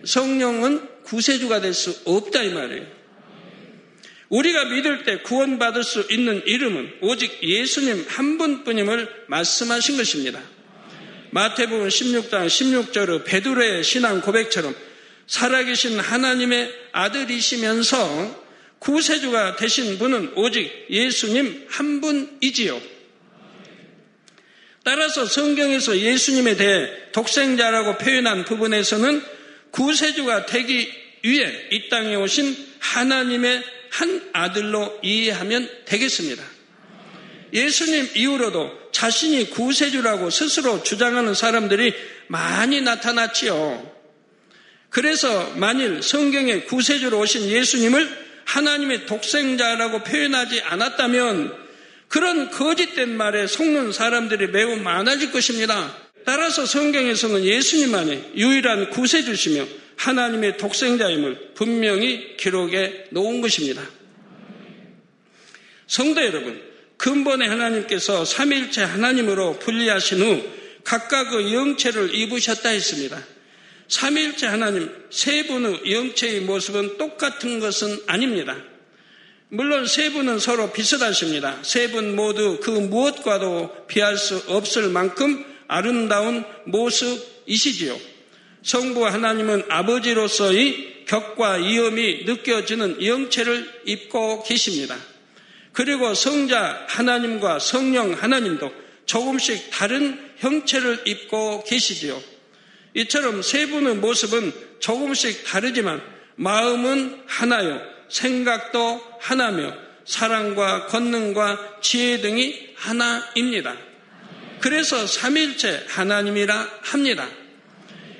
성령은 0.04 1.02
구세주가 1.04 1.60
될 1.60 1.74
수 1.74 1.96
없다 2.04 2.42
이 2.42 2.50
말이에요. 2.50 2.96
우리가 4.28 4.64
믿을 4.64 5.04
때 5.04 5.18
구원받을 5.18 5.84
수 5.84 6.06
있는 6.10 6.42
이름은 6.46 6.94
오직 7.00 7.42
예수님 7.42 8.06
한 8.08 8.38
분뿐임을 8.38 9.24
말씀하신 9.28 9.96
것입니다. 9.96 10.42
마태복음 11.30 11.86
16장 11.88 12.46
16절의 12.46 13.24
베드로의 13.24 13.84
신앙 13.84 14.20
고백처럼 14.20 14.74
살아계신 15.26 15.98
하나님의 15.98 16.72
아들이시면서 16.92 18.45
구세주가 18.86 19.56
되신 19.56 19.98
분은 19.98 20.34
오직 20.36 20.86
예수님 20.88 21.66
한 21.68 22.00
분이지요. 22.00 22.80
따라서 24.84 25.26
성경에서 25.26 25.98
예수님에 25.98 26.54
대해 26.54 26.88
독생자라고 27.10 27.98
표현한 27.98 28.44
부분에서는 28.44 29.22
구세주가 29.72 30.46
되기 30.46 30.88
위해 31.24 31.52
이 31.72 31.88
땅에 31.88 32.14
오신 32.14 32.56
하나님의 32.78 33.64
한 33.90 34.30
아들로 34.32 35.00
이해하면 35.02 35.68
되겠습니다. 35.86 36.44
예수님 37.52 38.10
이후로도 38.14 38.90
자신이 38.92 39.50
구세주라고 39.50 40.30
스스로 40.30 40.84
주장하는 40.84 41.34
사람들이 41.34 41.92
많이 42.28 42.80
나타났지요. 42.82 43.96
그래서 44.90 45.50
만일 45.56 46.04
성경에 46.04 46.60
구세주로 46.60 47.18
오신 47.18 47.48
예수님을 47.48 48.25
하나님의 48.46 49.06
독생자라고 49.06 50.02
표현하지 50.02 50.62
않았다면 50.62 51.66
그런 52.08 52.50
거짓된 52.50 53.16
말에 53.16 53.46
속는 53.46 53.92
사람들이 53.92 54.46
매우 54.48 54.76
많아질 54.76 55.32
것입니다. 55.32 55.94
따라서 56.24 56.64
성경에서는 56.64 57.44
예수님만이 57.44 58.32
유일한 58.36 58.90
구세주시며 58.90 59.66
하나님의 59.96 60.56
독생자임을 60.56 61.52
분명히 61.54 62.36
기록해 62.36 63.06
놓은 63.10 63.40
것입니다. 63.40 63.82
성도 65.86 66.24
여러분, 66.24 66.60
근본의 66.96 67.48
하나님께서 67.48 68.24
삼일체 68.24 68.82
하나님으로 68.82 69.58
분리하신 69.58 70.20
후 70.20 70.44
각각 70.84 71.32
의 71.34 71.52
영체를 71.52 72.14
입으셨다 72.14 72.70
했습니다. 72.70 73.20
삼일체 73.88 74.46
하나님 74.46 74.90
세 75.10 75.46
분의 75.46 75.92
영체의 75.92 76.40
모습은 76.42 76.98
똑같은 76.98 77.60
것은 77.60 78.00
아닙니다. 78.06 78.56
물론 79.48 79.86
세 79.86 80.10
분은 80.10 80.38
서로 80.40 80.72
비슷하십니다. 80.72 81.58
세 81.62 81.88
분 81.92 82.16
모두 82.16 82.58
그 82.60 82.70
무엇과도 82.70 83.86
비할 83.86 84.16
수 84.18 84.42
없을 84.48 84.88
만큼 84.88 85.44
아름다운 85.68 86.44
모습이시지요. 86.64 87.96
성부 88.62 89.06
하나님은 89.06 89.66
아버지로서의 89.68 91.04
격과 91.06 91.52
위험이 91.54 92.24
느껴지는 92.24 93.04
영체를 93.04 93.82
입고 93.86 94.42
계십니다. 94.42 94.96
그리고 95.72 96.14
성자 96.14 96.86
하나님과 96.88 97.60
성령 97.60 98.14
하나님도 98.14 98.72
조금씩 99.04 99.70
다른 99.70 100.18
형체를 100.38 101.02
입고 101.06 101.62
계시지요. 101.64 102.20
이처럼 102.96 103.42
세 103.42 103.66
분의 103.66 103.96
모습은 103.96 104.52
조금씩 104.80 105.44
다르지만 105.44 106.02
마음은 106.36 107.24
하나요. 107.26 107.80
생각도 108.08 109.02
하나며 109.20 109.74
사랑과 110.06 110.86
권능과 110.86 111.80
지혜 111.82 112.20
등이 112.20 112.70
하나입니다. 112.74 113.76
그래서 114.60 115.06
삼일째 115.06 115.84
하나님이라 115.88 116.68
합니다. 116.82 117.28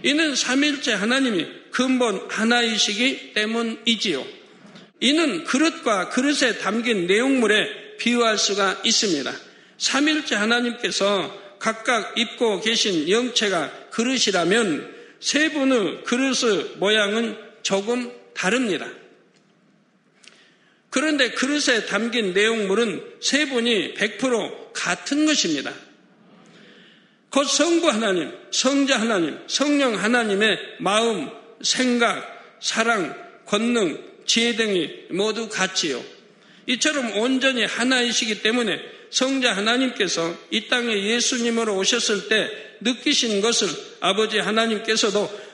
이는 0.02 0.34
삼일째 0.34 0.92
하나님이 0.92 1.46
근본 1.70 2.26
하나이시기 2.28 3.32
때문이지요. 3.32 4.26
이는 5.00 5.44
그릇과 5.44 6.10
그릇에 6.10 6.58
담긴 6.58 7.06
내용물에 7.06 7.96
비유할 7.98 8.36
수가 8.36 8.82
있습니다. 8.84 9.32
삼일째 9.78 10.34
하나님께서 10.34 11.46
각각 11.58 12.18
입고 12.18 12.60
계신 12.60 13.08
영체가 13.08 13.85
그릇이라면 13.96 14.94
세 15.20 15.50
분의 15.52 16.04
그릇의 16.04 16.76
모양은 16.76 17.38
조금 17.62 18.12
다릅니다. 18.34 18.86
그런데 20.90 21.30
그릇에 21.30 21.86
담긴 21.86 22.34
내용물은 22.34 23.02
세 23.22 23.48
분이 23.48 23.94
100% 23.94 24.72
같은 24.74 25.24
것입니다. 25.24 25.72
곧 27.30 27.44
성부 27.44 27.88
하나님, 27.88 28.32
성자 28.50 29.00
하나님, 29.00 29.38
성령 29.46 29.94
하나님의 29.94 30.58
마음, 30.78 31.30
생각, 31.62 32.22
사랑, 32.60 33.16
권능, 33.46 34.04
지혜 34.26 34.56
등이 34.56 35.06
모두 35.10 35.48
같지요. 35.48 36.04
이처럼 36.66 37.16
온전히 37.16 37.64
하나이시기 37.64 38.42
때문에 38.42 38.95
성자 39.10 39.56
하나님께서 39.56 40.36
이 40.50 40.68
땅에 40.68 40.92
예수님으로 40.94 41.76
오셨을 41.76 42.28
때 42.28 42.50
느끼신 42.80 43.40
것을 43.40 43.68
아버지 44.00 44.38
하나님께서도 44.38 45.46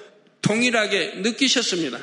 동일하게 0.43 1.15
느끼셨습니다. 1.17 2.01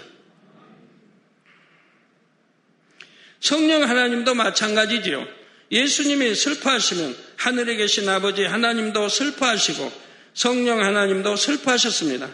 성령 3.39 3.83
하나님도 3.83 4.33
마찬가지지요. 4.33 5.27
예수님이 5.71 6.35
슬퍼하시면 6.35 7.15
하늘에 7.37 7.75
계신 7.75 8.09
아버지 8.09 8.43
하나님도 8.43 9.07
슬퍼하시고 9.07 9.91
성령 10.33 10.83
하나님도 10.83 11.35
슬퍼하셨습니다. 11.35 12.29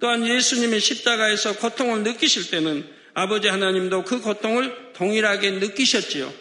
또한 0.00 0.26
예수님이 0.26 0.80
십자가에서 0.80 1.56
고통을 1.56 2.02
느끼실 2.02 2.50
때는 2.50 2.86
아버지 3.14 3.48
하나님도 3.48 4.04
그 4.04 4.20
고통을 4.20 4.92
동일하게 4.94 5.52
느끼셨지요. 5.52 6.32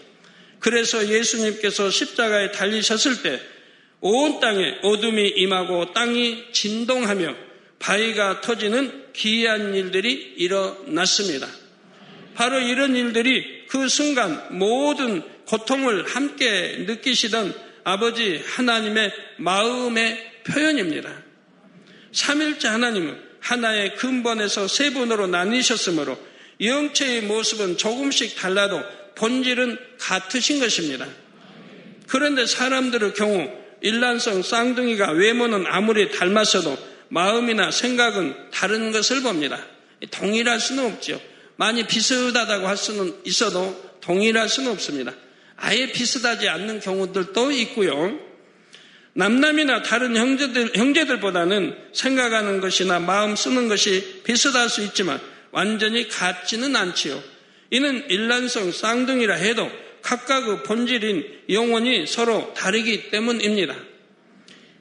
그래서 0.61 1.09
예수님께서 1.09 1.89
십자가에 1.89 2.51
달리셨을 2.51 3.23
때 3.23 3.51
온 4.01 4.39
땅에 4.39 4.79
어둠이 4.81 5.29
임하고 5.37 5.93
땅이 5.93 6.51
진동하며 6.51 7.35
바위가 7.77 8.41
터지는 8.41 9.13
기이한 9.13 9.75
일들이 9.75 10.11
일어났습니다. 10.37 11.47
바로 12.33 12.59
이런 12.59 12.95
일들이 12.95 13.67
그 13.67 13.87
순간 13.87 14.57
모든 14.57 15.21
고통을 15.45 16.07
함께 16.07 16.83
느끼시던 16.87 17.53
아버지 17.83 18.41
하나님의 18.43 19.11
마음의 19.37 20.31
표현입니다. 20.45 21.23
삼일째 22.11 22.67
하나님은 22.69 23.21
하나의 23.39 23.95
근본에서 23.95 24.67
세 24.67 24.91
분으로 24.91 25.27
나뉘셨으므로 25.27 26.17
영체의 26.59 27.21
모습은 27.23 27.77
조금씩 27.77 28.35
달라도 28.35 28.81
본질은 29.15 29.77
같으신 29.99 30.59
것입니다. 30.59 31.07
그런데 32.07 32.45
사람들의 32.45 33.13
경우 33.13 33.49
일란성 33.81 34.43
쌍둥이가 34.43 35.11
외모는 35.11 35.65
아무리 35.67 36.11
닮았어도 36.11 36.77
마음이나 37.09 37.71
생각은 37.71 38.35
다른 38.51 38.91
것을 38.91 39.21
봅니다. 39.21 39.59
동일할 40.09 40.59
수는 40.59 40.85
없죠. 40.85 41.21
많이 41.57 41.85
비슷하다고 41.85 42.67
할 42.67 42.77
수는 42.77 43.15
있어도 43.25 43.97
동일할 44.01 44.49
수는 44.49 44.71
없습니다. 44.71 45.13
아예 45.57 45.91
비슷하지 45.91 46.49
않는 46.49 46.79
경우들도 46.79 47.51
있고요. 47.51 48.19
남남이나 49.13 49.83
다른 49.83 50.15
형제들, 50.15 50.71
형제들보다는 50.75 51.75
생각하는 51.93 52.61
것이나 52.61 52.99
마음 52.99 53.35
쓰는 53.35 53.67
것이 53.67 54.21
비슷할 54.23 54.69
수 54.69 54.81
있지만 54.83 55.19
완전히 55.51 56.07
같지는 56.07 56.75
않지요. 56.75 57.21
이는 57.71 58.05
일란성 58.09 58.71
쌍둥이라 58.71 59.35
해도 59.35 59.69
각각의 60.01 60.63
본질인 60.63 61.43
영혼이 61.49 62.05
서로 62.05 62.53
다르기 62.53 63.09
때문입니다. 63.09 63.75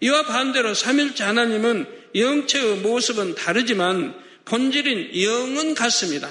이와 0.00 0.24
반대로 0.24 0.74
삼일째 0.74 1.24
하나님은 1.24 1.86
영체의 2.14 2.76
모습은 2.78 3.34
다르지만 3.36 4.14
본질인 4.44 5.22
영은 5.22 5.74
같습니다. 5.74 6.28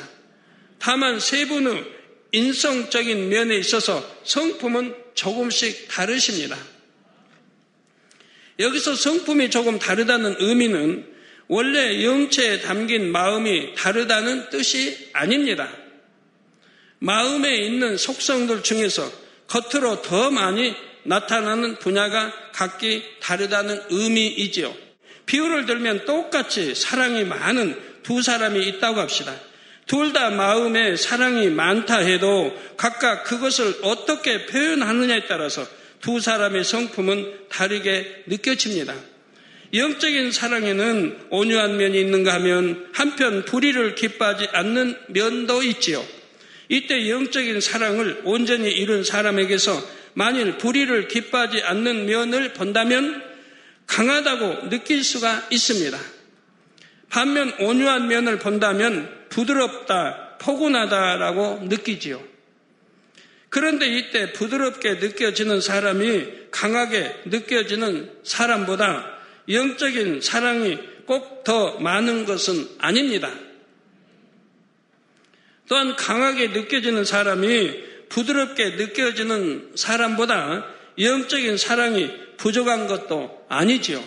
다만 0.80 1.19
세 1.19 1.48
분의 1.48 1.86
인성적인 2.32 3.30
면에 3.30 3.56
있어서 3.58 4.06
성품은 4.24 4.95
조금씩 5.13 5.88
다르십니다. 5.88 6.58
여기서 8.60 8.95
성품이 8.95 9.50
조금 9.50 9.80
다르다는 9.80 10.36
의미는 10.39 11.08
원래 11.48 12.04
영체에 12.04 12.62
담긴 12.62 13.12
마음이 13.12 13.74
다르다는 13.76 14.50
뜻이 14.50 15.10
아닙니다. 15.13 15.72
마음에 17.00 17.58
있는 17.58 17.98
속성들 17.98 18.64
중에서 18.64 19.12
겉으로 19.48 20.02
더 20.02 20.30
많이 20.30 20.76
나타나는 21.04 21.80
분야가 21.80 22.34
각기 22.54 23.04
다르다는 23.22 23.82
의미이지요. 23.90 24.76
비유를 25.26 25.66
들면 25.66 26.06
똑같이 26.06 26.76
사랑이 26.76 27.24
많은 27.24 27.80
두 28.04 28.22
사람이 28.22 28.68
있다고 28.68 29.00
합시다. 29.00 29.34
둘 29.88 30.14
다 30.14 30.30
마음에 30.30 30.96
사랑이 30.96 31.50
많다 31.50 31.98
해도 31.98 32.56
각각 32.78 33.24
그것을 33.24 33.80
어떻게 33.82 34.46
표현하느냐에 34.46 35.26
따라서 35.28 35.66
두 36.00 36.20
사람의 36.20 36.64
성품은 36.64 37.50
다르게 37.50 38.24
느껴집니다. 38.28 38.94
영적인 39.74 40.32
사랑에는 40.32 41.28
온유한 41.32 41.78
면이 41.78 42.00
있는가 42.00 42.34
하면 42.36 42.90
한편 42.94 43.46
불의를 43.46 43.96
기뻐하지 43.96 44.50
않는 44.52 44.98
면도 45.08 45.64
있지요. 45.64 46.04
이때 46.70 47.10
영적인 47.10 47.60
사랑을 47.60 48.22
온전히 48.24 48.72
이룬 48.72 49.04
사람에게서 49.04 50.00
만일 50.14 50.58
불의를 50.58 51.08
기뻐하지 51.08 51.62
않는 51.64 52.06
면을 52.06 52.54
본다면 52.54 53.22
강하다고 53.88 54.70
느낄 54.70 55.04
수가 55.04 55.48
있습니다. 55.50 55.98
반면 57.10 57.54
온유한 57.60 58.08
면을 58.08 58.40
본다면 58.40 59.10
부드럽다, 59.30 60.38
포근하다라고 60.38 61.62
느끼지요. 61.64 62.24
그런데 63.50 63.88
이때 63.88 64.32
부드럽게 64.32 64.96
느껴지는 64.96 65.60
사람이 65.60 66.28
강하게 66.52 67.16
느껴지는 67.26 68.12
사람보다 68.24 69.18
영적인 69.50 70.22
사랑이 70.22 70.78
꼭 71.06 71.40
더 71.50 71.80
많은 71.80 72.26
것은 72.26 72.68
아닙니다. 72.78 73.32
또한 75.70 75.96
강하게 75.96 76.48
느껴지는 76.48 77.06
사람이 77.06 77.90
부드럽게 78.10 78.72
느껴지는 78.72 79.72
사람보다 79.76 80.66
영적인 81.00 81.58
사랑이 81.58 82.12
부족한 82.38 82.88
것도 82.88 83.46
아니지요. 83.48 84.04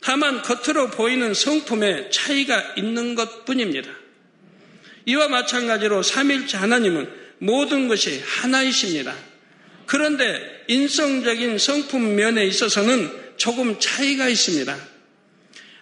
다만 0.00 0.40
겉으로 0.42 0.90
보이는 0.90 1.34
성품에 1.34 2.10
차이가 2.10 2.74
있는 2.76 3.16
것 3.16 3.44
뿐입니다. 3.44 3.90
이와 5.04 5.28
마찬가지로 5.28 6.04
삼일째 6.04 6.58
하나님은 6.58 7.12
모든 7.38 7.88
것이 7.88 8.22
하나이십니다. 8.24 9.14
그런데 9.86 10.64
인성적인 10.68 11.58
성품 11.58 12.14
면에 12.14 12.46
있어서는 12.46 13.10
조금 13.36 13.80
차이가 13.80 14.28
있습니다. 14.28 14.76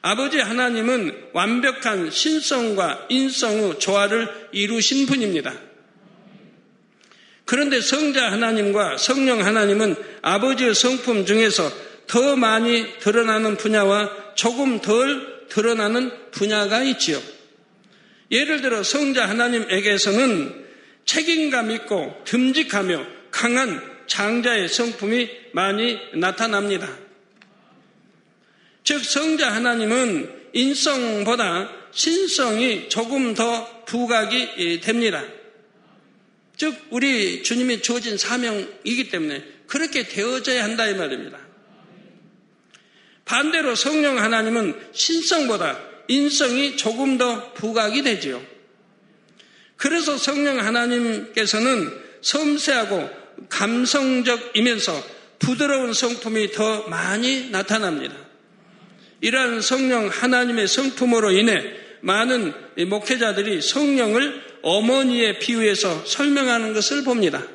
아버지 0.06 0.38
하나님은 0.38 1.30
완벽한 1.32 2.10
신성과 2.10 3.06
인성의 3.08 3.78
조화를 3.78 4.28
이루신 4.52 5.06
분입니다. 5.06 5.54
그런데 7.46 7.80
성자 7.80 8.30
하나님과 8.30 8.98
성령 8.98 9.42
하나님은 9.42 9.96
아버지의 10.20 10.74
성품 10.74 11.24
중에서 11.24 11.72
더 12.06 12.36
많이 12.36 12.98
드러나는 12.98 13.56
분야와 13.56 14.34
조금 14.34 14.82
덜 14.82 15.46
드러나는 15.48 16.10
분야가 16.32 16.82
있지요. 16.82 17.18
예를 18.30 18.60
들어 18.60 18.82
성자 18.82 19.26
하나님에게서는 19.26 20.66
책임감 21.06 21.70
있고 21.70 22.14
듬직하며 22.26 23.06
강한 23.30 23.80
장자의 24.06 24.68
성품이 24.68 25.30
많이 25.52 25.98
나타납니다. 26.12 27.03
즉 28.84 29.02
성자 29.02 29.50
하나님은 29.50 30.50
인성보다 30.52 31.70
신성이 31.90 32.88
조금 32.88 33.34
더 33.34 33.84
부각이 33.86 34.80
됩니다. 34.80 35.24
즉 36.56 36.76
우리 36.90 37.42
주님이 37.42 37.82
주어진 37.82 38.16
사명이기 38.16 39.08
때문에 39.08 39.42
그렇게 39.66 40.06
되어져야 40.06 40.62
한다 40.62 40.86
이 40.86 40.94
말입니다. 40.94 41.38
반대로 43.24 43.74
성령 43.74 44.18
하나님은 44.18 44.90
신성보다 44.92 45.80
인성이 46.08 46.76
조금 46.76 47.16
더 47.16 47.54
부각이 47.54 48.02
되지요. 48.02 48.44
그래서 49.76 50.18
성령 50.18 50.58
하나님께서는 50.60 51.90
섬세하고 52.20 53.10
감성적이면서 53.48 55.02
부드러운 55.38 55.92
성품이 55.92 56.52
더 56.52 56.82
많이 56.88 57.50
나타납니다. 57.50 58.23
이러한 59.20 59.60
성령 59.60 60.08
하나님의 60.08 60.68
성품으로 60.68 61.32
인해 61.32 61.62
많은 62.00 62.52
목회자들이 62.88 63.62
성령을 63.62 64.42
어머니의 64.62 65.38
비유에서 65.38 66.04
설명하는 66.04 66.72
것을 66.74 67.04
봅니다. 67.04 67.46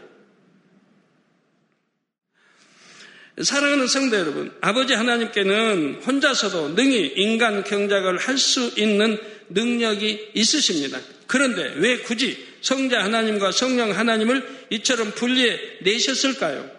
사랑하는 3.41 3.87
성도 3.87 4.17
여러분, 4.17 4.51
아버지 4.59 4.93
하나님께는 4.93 6.01
혼자서도 6.05 6.69
능히 6.69 7.13
인간 7.15 7.63
경작을 7.63 8.17
할 8.17 8.37
수 8.37 8.73
있는 8.77 9.17
능력이 9.49 10.31
있으십니다. 10.33 10.99
그런데 11.25 11.73
왜 11.77 11.99
굳이 11.99 12.45
성자 12.61 13.03
하나님과 13.03 13.51
성령 13.51 13.97
하나님을 13.97 14.65
이처럼 14.71 15.11
분리해 15.11 15.57
내셨을까요? 15.81 16.69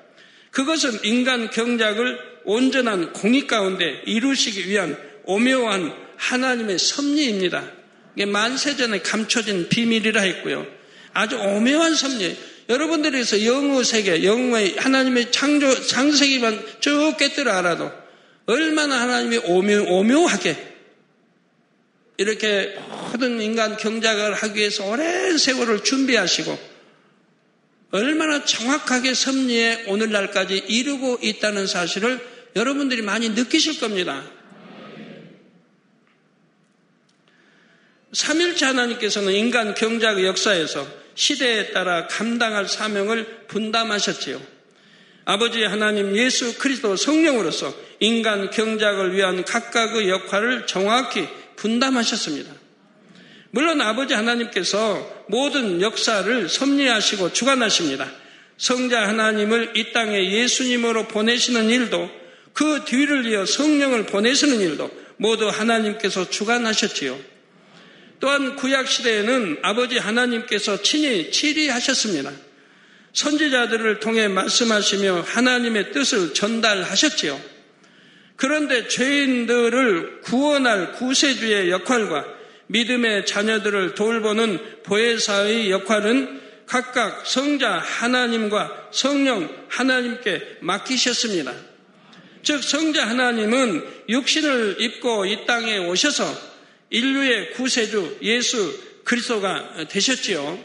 그것은 0.51 1.01
인간 1.05 1.51
경작을 1.51 2.30
온전한 2.45 3.13
공익 3.13 3.47
가운데 3.47 4.03
이루시기 4.07 4.69
위한 4.69 4.97
오묘한 5.25 5.93
하나님의 6.17 6.79
섭리입니다. 6.79 7.71
이게 8.17 8.27
만세전에 8.27 9.01
감춰진 9.01 9.69
비밀이라 9.69 10.21
했고요. 10.21 10.67
아주 11.13 11.37
오묘한 11.37 11.95
섭리. 11.95 12.37
여러분들에서 12.69 13.45
영어 13.45 13.83
세계, 13.83 14.23
영어의 14.23 14.77
하나님의 14.77 15.33
창조, 15.33 15.75
창세기만 15.87 16.63
쭉 16.79 17.17
깨뜨려 17.19 17.51
알아도 17.53 17.91
얼마나 18.47 19.01
하나님이 19.01 19.39
오묘, 19.39 19.87
오묘하게 19.89 20.71
이렇게 22.17 22.77
모든 23.11 23.41
인간 23.41 23.77
경작을 23.77 24.35
하기 24.35 24.59
위해서 24.59 24.87
오랜 24.87 25.37
세월을 25.37 25.83
준비하시고 25.83 26.59
얼마나 27.93 28.45
정확하게 28.45 29.15
섭리에 29.15 29.85
오늘날까지 29.89 30.57
이루고 30.69 31.19
있다는 31.23 31.67
사실을 31.67 32.21
여러분들이 32.55 33.03
많이 33.03 33.31
느끼실 33.31 33.81
겁니다. 33.81 34.25
삼일째 38.13 38.67
하나님께서는 38.67 39.33
인간 39.33 39.75
경작의 39.75 40.25
역사에서 40.27 40.87
시대에 41.15 41.73
따라 41.73 42.07
감당할 42.07 42.69
사명을 42.69 43.47
분담하셨지요. 43.49 44.41
아버지 45.25 45.63
하나님 45.63 46.17
예수 46.17 46.59
그리스도 46.59 46.97
성령으로서 46.97 47.73
인간 48.01 48.51
경작을 48.51 49.15
위한 49.15 49.45
각각의 49.45 50.09
역할을 50.09 50.67
정확히 50.67 51.29
분담하셨습니다. 51.57 52.60
물론 53.53 53.81
아버지 53.81 54.15
하나님께서 54.15 55.25
모든 55.29 55.81
역사를 55.81 56.49
섭리하시고 56.49 57.33
주관하십니다. 57.33 58.11
성자 58.57 59.09
하나님을 59.09 59.73
이 59.77 59.93
땅에 59.93 60.31
예수님으로 60.33 61.09
보내시는 61.09 61.71
일도 61.71 62.11
그 62.53 62.85
뒤를 62.85 63.27
이어 63.27 63.47
성령을 63.47 64.07
보내시는 64.07 64.61
일도 64.61 64.91
모두 65.17 65.49
하나님께서 65.49 66.29
주관하셨지요. 66.29 67.19
또한 68.21 68.55
구약 68.57 68.87
시대에는 68.87 69.59
아버지 69.63 69.99
하나님께서 69.99 70.83
친히 70.83 71.31
치리하셨습니다. 71.31 72.31
선지자들을 73.13 73.99
통해 74.01 74.29
말씀하시며 74.29 75.23
하나님의 75.27 75.93
뜻을 75.93 76.35
전달하셨지요. 76.35 77.41
그런데 78.37 78.89
죄인들을 78.89 80.21
구원할 80.21 80.93
구세주의 80.93 81.71
역할과 81.71 82.40
믿음의 82.71 83.27
자녀들을 83.27 83.95
돌보는 83.95 84.83
보혜사의 84.85 85.71
역할은 85.71 86.41
각각 86.67 87.27
성자 87.27 87.69
하나님과 87.69 88.91
성령 88.93 89.51
하나님께 89.69 90.59
맡기셨습니다. 90.61 91.53
즉 92.45 92.63
성자 92.63 93.09
하나님은 93.09 93.85
육신을 94.09 94.77
입고 94.79 95.27
이 95.27 95.47
땅에 95.47 95.79
오셔서 95.79 96.25
인류의 96.91 97.53
구세주 97.53 98.19
예수 98.23 98.73
그리스도가 99.05 99.89
되셨지요. 99.89 100.65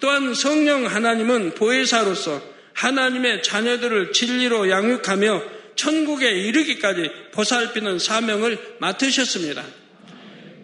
또한 0.00 0.34
성령 0.34 0.84
하나님은 0.86 1.54
보혜사로서 1.54 2.42
하나님의 2.74 3.42
자녀들을 3.42 4.12
진리로 4.12 4.68
양육하며 4.68 5.42
천국에 5.76 6.30
이르기까지 6.30 7.10
보살피는 7.32 7.98
사명을 7.98 8.58
맡으셨습니다. 8.80 9.64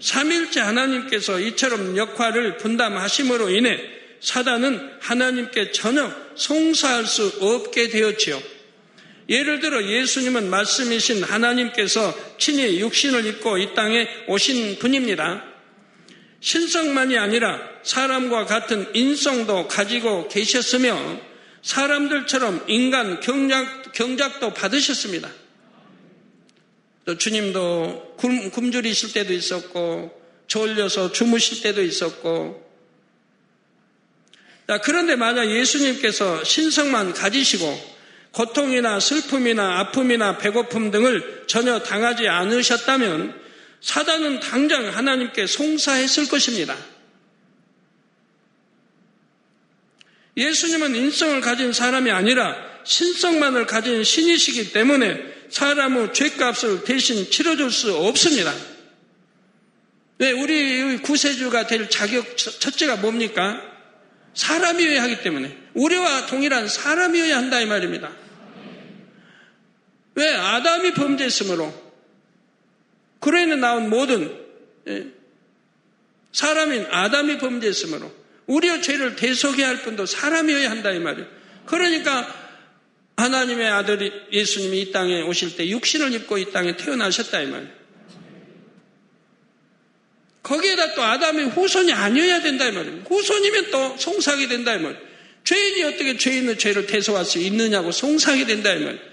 삼일째 0.00 0.60
하나님께서 0.60 1.38
이처럼 1.40 1.96
역할을 1.96 2.56
분담하심으로 2.56 3.50
인해 3.50 3.78
사단은 4.20 4.98
하나님께 5.00 5.72
전혀 5.72 6.10
송사할 6.34 7.06
수 7.06 7.32
없게 7.40 7.88
되었지요. 7.88 8.42
예를 9.28 9.60
들어 9.60 9.82
예수님은 9.82 10.50
말씀이신 10.50 11.22
하나님께서 11.22 12.14
친히 12.38 12.80
육신을 12.80 13.26
입고 13.26 13.58
이 13.58 13.74
땅에 13.74 14.08
오신 14.26 14.78
분입니다. 14.78 15.44
신성만이 16.40 17.16
아니라 17.16 17.60
사람과 17.82 18.46
같은 18.46 18.88
인성도 18.94 19.68
가지고 19.68 20.28
계셨으며 20.28 21.20
사람들처럼 21.62 22.64
인간 22.68 23.20
경작, 23.20 23.92
경작도 23.92 24.54
받으셨습니다. 24.54 25.30
또 27.10 27.18
주님도 27.18 28.14
굶, 28.16 28.50
굶주리실 28.50 29.12
때도 29.12 29.32
있었고 29.32 30.16
졸려서 30.46 31.10
주무실 31.10 31.60
때도 31.62 31.82
있었고 31.82 32.70
그런데 34.84 35.16
만약 35.16 35.50
예수님께서 35.50 36.44
신성만 36.44 37.12
가지시고 37.12 37.98
고통이나 38.30 39.00
슬픔이나 39.00 39.80
아픔이나 39.80 40.38
배고픔 40.38 40.92
등을 40.92 41.46
전혀 41.48 41.80
당하지 41.80 42.28
않으셨다면 42.28 43.40
사단은 43.80 44.38
당장 44.38 44.86
하나님께 44.96 45.48
송사했을 45.48 46.28
것입니다. 46.28 46.76
예수님은 50.36 50.94
인성을 50.94 51.40
가진 51.40 51.72
사람이 51.72 52.12
아니라 52.12 52.69
신성만을 52.84 53.66
가진 53.66 54.02
신이시기 54.04 54.72
때문에 54.72 55.22
사람의 55.50 56.12
죄값을 56.12 56.84
대신 56.84 57.30
치러줄 57.30 57.70
수 57.70 57.94
없습니다. 57.96 58.54
왜 60.18 60.32
우리 60.32 60.98
구세주가 60.98 61.66
될 61.66 61.88
자격 61.88 62.36
첫째가 62.36 62.96
뭡니까? 62.96 63.60
사람이어야 64.34 65.02
하기 65.04 65.22
때문에 65.22 65.56
우리와 65.74 66.26
동일한 66.26 66.68
사람이어야 66.68 67.36
한다 67.36 67.60
이 67.60 67.66
말입니다. 67.66 68.12
왜 70.14 70.34
아담이 70.34 70.92
범죄했으므로 70.94 71.72
그로 73.20 73.38
인해 73.38 73.56
나온 73.56 73.88
모든 73.88 74.38
예, 74.88 75.06
사람인 76.32 76.86
아담이 76.90 77.38
범죄했으므로 77.38 78.12
우리의 78.46 78.82
죄를 78.82 79.16
대속해야 79.16 79.68
할 79.68 79.82
뿐도 79.82 80.06
사람이어야 80.06 80.70
한다 80.70 80.90
이 80.90 80.98
말이에요. 80.98 81.28
그러니까 81.66 82.39
하나님의 83.16 83.68
아들이 83.68 84.12
예수님이 84.32 84.80
이 84.80 84.92
땅에 84.92 85.22
오실 85.22 85.56
때 85.56 85.68
육신을 85.68 86.12
입고 86.14 86.38
이 86.38 86.52
땅에 86.52 86.76
태어나셨다 86.76 87.40
이 87.42 87.46
말이에요. 87.46 87.80
거기에다 90.42 90.94
또 90.94 91.02
아담의 91.02 91.50
후손이 91.50 91.92
아니어야 91.92 92.40
된다 92.40 92.66
이 92.66 92.72
말이에요. 92.72 93.04
후손이면 93.08 93.70
또 93.70 93.96
송사하게 93.98 94.48
된다 94.48 94.74
이 94.74 94.78
말이에요. 94.78 95.00
죄인이 95.44 95.82
어떻게 95.84 96.16
죄인의 96.16 96.58
죄를 96.58 96.86
대속할 96.86 97.24
수 97.24 97.38
있느냐고 97.38 97.92
송사하게 97.92 98.46
된다 98.46 98.72
이 98.72 98.80
말이에요. 98.80 99.10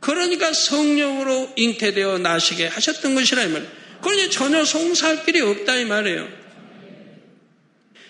그러니까 0.00 0.52
성령으로 0.52 1.52
잉태되어 1.56 2.18
나시게 2.18 2.66
하셨던 2.66 3.14
것이라 3.14 3.44
이 3.44 3.48
말이에요. 3.48 3.70
그러니 4.02 4.30
전혀 4.30 4.64
송사할 4.64 5.24
길이 5.24 5.40
없다 5.40 5.76
이 5.76 5.84
말이에요. 5.84 6.43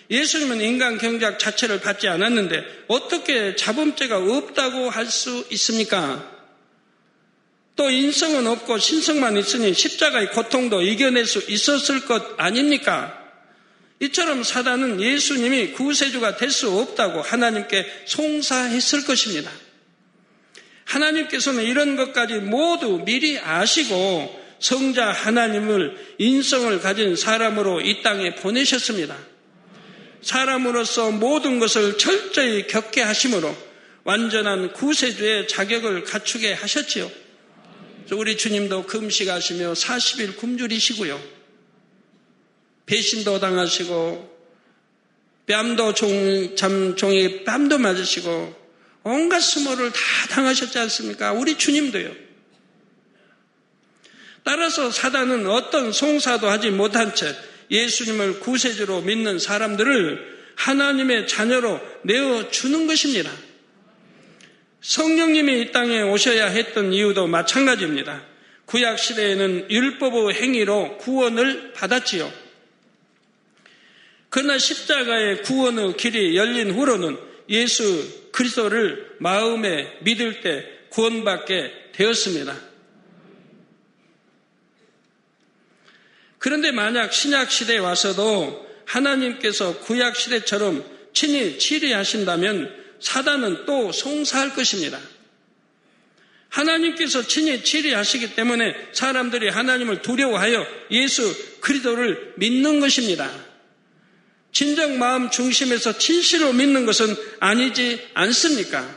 예수님은 0.09 0.61
인간 0.61 0.97
경작 0.97 1.39
자체를 1.39 1.79
받지 1.81 2.07
않았는데 2.07 2.85
어떻게 2.87 3.55
자범죄가 3.55 4.17
없다고 4.17 4.89
할 4.89 5.07
수 5.09 5.45
있습니까? 5.51 6.31
또 7.75 7.89
인성은 7.89 8.47
없고 8.47 8.77
신성만 8.77 9.37
있으니 9.37 9.73
십자가의 9.73 10.31
고통도 10.31 10.81
이겨낼 10.81 11.25
수 11.25 11.43
있었을 11.49 12.05
것 12.05 12.23
아닙니까? 12.37 13.21
이처럼 13.99 14.43
사단은 14.43 15.01
예수님이 15.01 15.71
구세주가 15.71 16.37
될 16.37 16.51
수 16.51 16.69
없다고 16.79 17.21
하나님께 17.21 17.85
송사했을 18.05 19.05
것입니다. 19.05 19.51
하나님께서는 20.85 21.63
이런 21.63 21.95
것까지 21.95 22.35
모두 22.35 23.03
미리 23.03 23.39
아시고 23.39 24.45
성자 24.59 25.11
하나님을 25.11 26.15
인성을 26.17 26.79
가진 26.79 27.15
사람으로 27.15 27.81
이 27.81 28.01
땅에 28.03 28.35
보내셨습니다. 28.35 29.17
사람으로서 30.25 31.11
모든 31.11 31.59
것을 31.59 31.99
철저히 31.99 32.65
겪게 32.65 33.01
하심으로 33.01 33.55
완전한 34.03 34.73
구세주의 34.73 35.47
자격을 35.47 36.03
갖추게 36.03 36.51
하셨지요. 36.51 37.11
우리 38.11 38.35
주님도 38.35 38.87
금식하시며 38.87 39.73
40일 39.73 40.35
굶주리시고요. 40.37 41.21
배신도 42.87 43.39
당하시고 43.39 44.35
뺨도 45.45 45.93
종, 45.93 46.55
참 46.55 46.95
종이 46.95 47.43
뺨도 47.43 47.77
맞으시고 47.77 48.65
온갖 49.03 49.39
수모를 49.39 49.91
다 49.91 49.99
당하셨지 50.31 50.79
않습니까? 50.79 51.33
우리 51.33 51.55
주님도요. 51.55 52.11
따라서 54.43 54.89
사단은 54.89 55.47
어떤 55.47 55.91
송사도 55.91 56.49
하지 56.49 56.71
못한 56.71 57.13
채 57.13 57.35
예수님을 57.71 58.39
구세주로 58.39 59.01
믿는 59.01 59.39
사람들을 59.39 60.35
하나님의 60.55 61.27
자녀로 61.27 61.79
내어 62.03 62.49
주는 62.49 62.87
것입니다. 62.87 63.31
성령님이 64.81 65.61
이 65.61 65.71
땅에 65.71 66.01
오셔야 66.01 66.47
했던 66.47 66.93
이유도 66.93 67.27
마찬가지입니다. 67.27 68.23
구약 68.65 68.99
시대에는 68.99 69.69
율법의 69.69 70.35
행위로 70.35 70.97
구원을 70.97 71.73
받았지요. 71.73 72.31
그러나 74.29 74.57
십자가의 74.57 75.43
구원의 75.43 75.97
길이 75.97 76.35
열린 76.35 76.71
후로는 76.71 77.17
예수 77.49 78.31
그리스도를 78.31 79.15
마음에 79.19 79.97
믿을 80.01 80.41
때 80.41 80.65
구원받게 80.89 81.91
되었습니다. 81.93 82.74
그런데 86.45 86.71
만약 86.71 87.11
신약 87.11 87.49
시대에 87.49 87.79
와서도 87.79 88.69
하나님께서 88.85 89.79
구약 89.79 90.15
시대처럼 90.15 90.85
친히 91.11 91.57
치리하신다면 91.57 92.71
사단은 92.99 93.65
또 93.65 93.91
송사할 93.91 94.53
것입니다. 94.53 94.99
하나님께서 96.49 97.25
친히 97.25 97.63
치리하시기 97.63 98.35
때문에 98.35 98.75
사람들이 98.91 99.49
하나님을 99.49 100.03
두려워하여 100.03 100.67
예수 100.91 101.35
그리스도를 101.61 102.33
믿는 102.35 102.79
것입니다. 102.79 103.27
진정 104.51 104.99
마음 104.99 105.31
중심에서 105.31 105.97
진실로 105.97 106.53
믿는 106.53 106.85
것은 106.85 107.07
아니지 107.39 108.07
않습니까? 108.13 108.87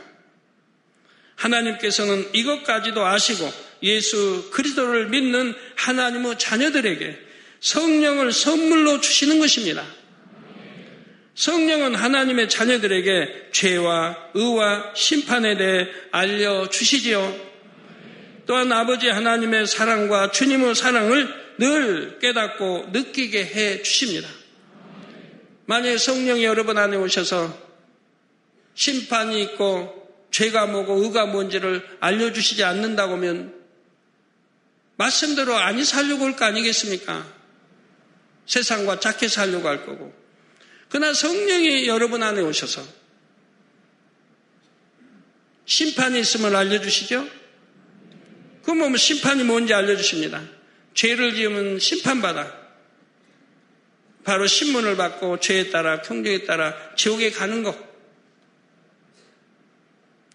하나님께서는 1.33 2.29
이것까지도 2.31 3.03
아시고 3.03 3.51
예수 3.81 4.51
그리스도를 4.51 5.09
믿는 5.09 5.55
하나님의 5.77 6.37
자녀들에게 6.37 7.28
성령을 7.59 8.31
선물로 8.31 9.01
주시는 9.01 9.39
것입니다. 9.39 9.85
성령은 11.35 11.95
하나님의 11.95 12.49
자녀들에게 12.49 13.49
죄와 13.53 14.17
의와 14.33 14.93
심판에 14.95 15.57
대해 15.57 15.87
알려주시지요. 16.11 17.49
또한 18.45 18.71
아버지 18.71 19.07
하나님의 19.07 19.67
사랑과 19.67 20.31
주님의 20.31 20.75
사랑을 20.75 21.33
늘 21.59 22.19
깨닫고 22.19 22.89
느끼게 22.91 23.45
해 23.45 23.81
주십니다. 23.83 24.27
만약에 25.65 25.97
성령이 25.97 26.43
여러분 26.43 26.77
안에 26.77 26.97
오셔서 26.97 27.55
심판이 28.73 29.41
있고 29.43 29.95
죄가 30.31 30.65
뭐고 30.65 31.03
의가 31.03 31.25
뭔지를 31.25 31.85
알려주시지 31.99 32.63
않는다고 32.63 33.13
하면 33.13 33.53
말씀대로 34.95 35.55
아니 35.55 35.85
살려고 35.85 36.25
할 36.25 36.35
거 36.35 36.45
아니겠습니까? 36.45 37.38
세상과 38.49 38.99
작게 38.99 39.27
살려고 39.27 39.67
할 39.67 39.85
거고. 39.85 40.11
그러나 40.89 41.13
성령이 41.13 41.87
여러분 41.87 42.23
안에 42.23 42.41
오셔서 42.41 42.83
심판이 45.65 46.19
있음을 46.19 46.55
알려주시죠? 46.55 47.27
그럼 48.63 48.89
뭐 48.89 48.97
심판이 48.97 49.43
뭔지 49.43 49.73
알려주십니다. 49.73 50.43
죄를 50.95 51.35
지으면 51.35 51.77
심판받아. 51.79 52.59
바로 54.23 54.47
신문을 54.47 54.97
받고 54.97 55.39
죄에 55.39 55.69
따라 55.69 56.01
평정에 56.01 56.43
따라 56.45 56.75
지옥에 56.95 57.29
가는 57.29 57.61
것. 57.61 57.77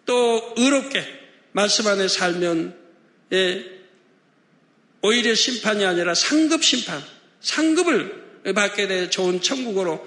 또 0.06 0.54
의롭게 0.56 1.04
말씀 1.50 1.88
안에 1.88 2.06
살면 2.06 2.78
예, 3.32 3.64
오히려 5.02 5.34
심판이 5.34 5.84
아니라 5.84 6.14
상급 6.14 6.62
심판. 6.62 7.13
상급을 7.44 8.24
받게 8.54 8.88
돼 8.88 9.10
좋은 9.10 9.40
천국으로 9.40 10.04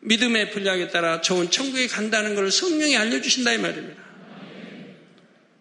믿음의 0.00 0.50
분량에 0.50 0.88
따라 0.88 1.20
좋은 1.20 1.50
천국에 1.50 1.86
간다는 1.86 2.34
것을 2.34 2.50
성령이 2.50 2.96
알려주신다 2.96 3.54
이 3.54 3.58
말입니다. 3.58 4.04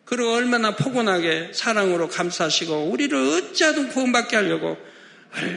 그리고 0.05 0.33
얼마나 0.33 0.75
포근하게 0.75 1.51
사랑으로 1.53 2.09
감싸시고 2.09 2.89
우리를 2.89 3.17
어찌하든 3.17 3.89
구원받게 3.89 4.36
하려고 4.36 4.77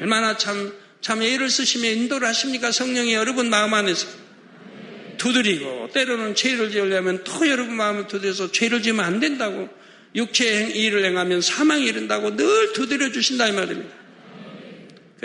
얼마나 0.01 0.37
참, 0.37 0.73
참 1.01 1.21
애를 1.21 1.51
쓰시며 1.51 1.89
인도를 1.91 2.27
하십니까? 2.29 2.71
성령이 2.71 3.13
여러분 3.13 3.51
마음 3.51 3.75
안에서 3.75 4.07
두드리고 5.19 5.91
때로는 5.93 6.37
죄를 6.37 6.71
지으려면 6.71 7.25
또 7.25 7.49
여러분 7.49 7.75
마음을 7.75 8.07
두드려서 8.07 8.53
죄를 8.53 8.83
지으면 8.83 9.05
안 9.05 9.19
된다고 9.19 9.69
육체의 10.15 10.77
일을 10.77 11.05
행하면 11.05 11.41
사망에 11.41 11.85
이른다고 11.85 12.37
늘 12.37 12.73
두드려 12.73 13.11
주신다 13.11 13.49
이 13.49 13.53
말입니다. 13.53 14.06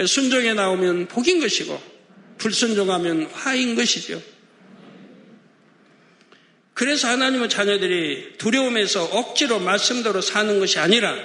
순종에 0.06 0.54
나오면 0.54 1.08
복인 1.08 1.39
것이고 1.39 1.82
불순종하면 2.38 3.25
화인 3.34 3.75
것이죠. 3.75 4.21
그래서 6.73 7.10
하나님의 7.10 7.49
자녀들이 7.49 8.38
두려움에서 8.38 9.04
억지로 9.04 9.60
말씀대로 9.60 10.21
사는 10.21 10.60
것이 10.60 10.80
아니라 10.80 11.15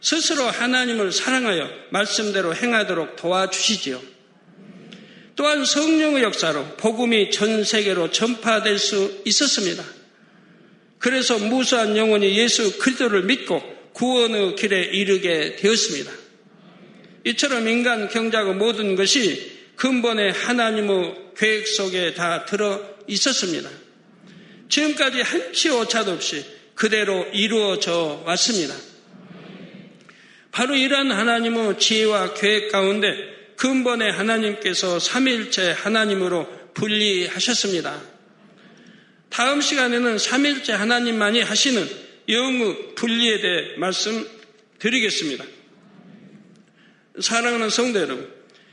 스스로 0.00 0.44
하나님을 0.44 1.12
사랑하여 1.12 1.70
말씀대로 1.90 2.54
행하도록 2.54 3.16
도와주시지요. 3.16 4.02
또한 5.36 5.64
성령의 5.64 6.22
역사로 6.22 6.76
복음이 6.76 7.30
전 7.30 7.64
세계로 7.64 8.10
전파될 8.10 8.78
수 8.78 9.22
있었습니다. 9.24 9.84
그래서 10.98 11.38
무수한 11.38 11.96
영혼이 11.96 12.36
예수 12.38 12.78
그리스도를 12.78 13.24
믿고 13.24 13.62
구원의 13.92 14.56
길에 14.56 14.82
이르게 14.82 15.56
되었습니다. 15.56 16.23
이처럼 17.24 17.66
인간 17.68 18.08
경작의 18.08 18.54
모든 18.54 18.96
것이 18.96 19.52
근본에 19.76 20.30
하나님의 20.30 21.32
계획 21.36 21.66
속에 21.66 22.14
다 22.14 22.44
들어 22.44 22.80
있었습니다. 23.08 23.68
지금까지 24.68 25.20
한치 25.22 25.70
오차도 25.70 26.12
없이 26.12 26.44
그대로 26.74 27.24
이루어져 27.32 28.22
왔습니다. 28.26 28.74
바로 30.50 30.76
이러한 30.76 31.10
하나님의 31.10 31.78
지혜와 31.78 32.34
계획 32.34 32.70
가운데 32.70 33.16
근본에 33.56 34.10
하나님께서 34.10 34.98
삼일째 34.98 35.74
하나님으로 35.76 36.46
분리하셨습니다. 36.74 38.02
다음 39.30 39.60
시간에는 39.60 40.18
삼일째 40.18 40.72
하나님만이 40.74 41.40
하시는 41.40 41.88
영의 42.28 42.94
분리에 42.94 43.40
대해 43.40 43.76
말씀드리겠습니다. 43.78 45.44
사랑하는 47.20 47.70
성도 47.70 48.00
여러분, 48.00 48.32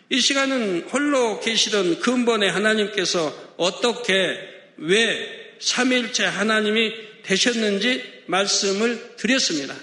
이 0.10 0.20
시간은 0.20 0.88
홀로 0.92 1.40
계시던 1.40 2.00
근본의 2.00 2.52
하나님께서 2.52 3.54
어떻게 3.58 4.38
왜 4.78 5.56
삼일째 5.60 6.26
하나님이 6.26 6.94
되셨는지 7.24 8.24
말씀을 8.26 9.16
드렸습니다. 9.16 9.76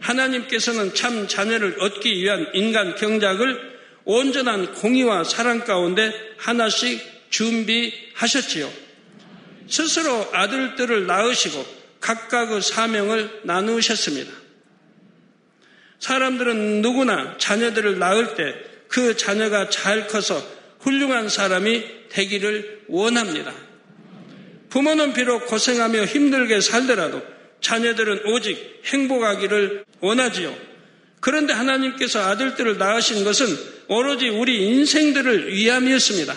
하나님께서는 0.00 0.94
참 0.94 1.26
자녀를 1.26 1.80
얻기 1.80 2.22
위한 2.22 2.48
인간 2.54 2.94
경작을 2.96 3.70
온전한 4.04 4.74
공의와 4.74 5.24
사랑 5.24 5.64
가운데 5.64 6.12
하나씩 6.36 7.00
준비하셨지요. 7.30 8.70
스스로 9.68 10.28
아들들을 10.32 11.06
낳으시고 11.06 11.64
각각의 12.00 12.60
사명을 12.62 13.40
나누셨습니다. 13.44 14.32
사람들은 16.00 16.82
누구나 16.82 17.36
자녀들을 17.38 17.98
낳을 17.98 18.34
때 18.34 18.70
그 18.90 19.16
자녀가 19.16 19.70
잘 19.70 20.08
커서 20.08 20.44
훌륭한 20.80 21.28
사람이 21.28 21.84
되기를 22.10 22.82
원합니다. 22.88 23.54
부모는 24.68 25.12
비록 25.12 25.46
고생하며 25.46 26.04
힘들게 26.04 26.60
살더라도 26.60 27.22
자녀들은 27.60 28.26
오직 28.26 28.82
행복하기를 28.84 29.84
원하지요. 30.00 30.54
그런데 31.20 31.52
하나님께서 31.52 32.20
아들들을 32.20 32.78
낳으신 32.78 33.24
것은 33.24 33.46
오로지 33.88 34.28
우리 34.28 34.66
인생들을 34.66 35.52
위함이었습니다. 35.52 36.34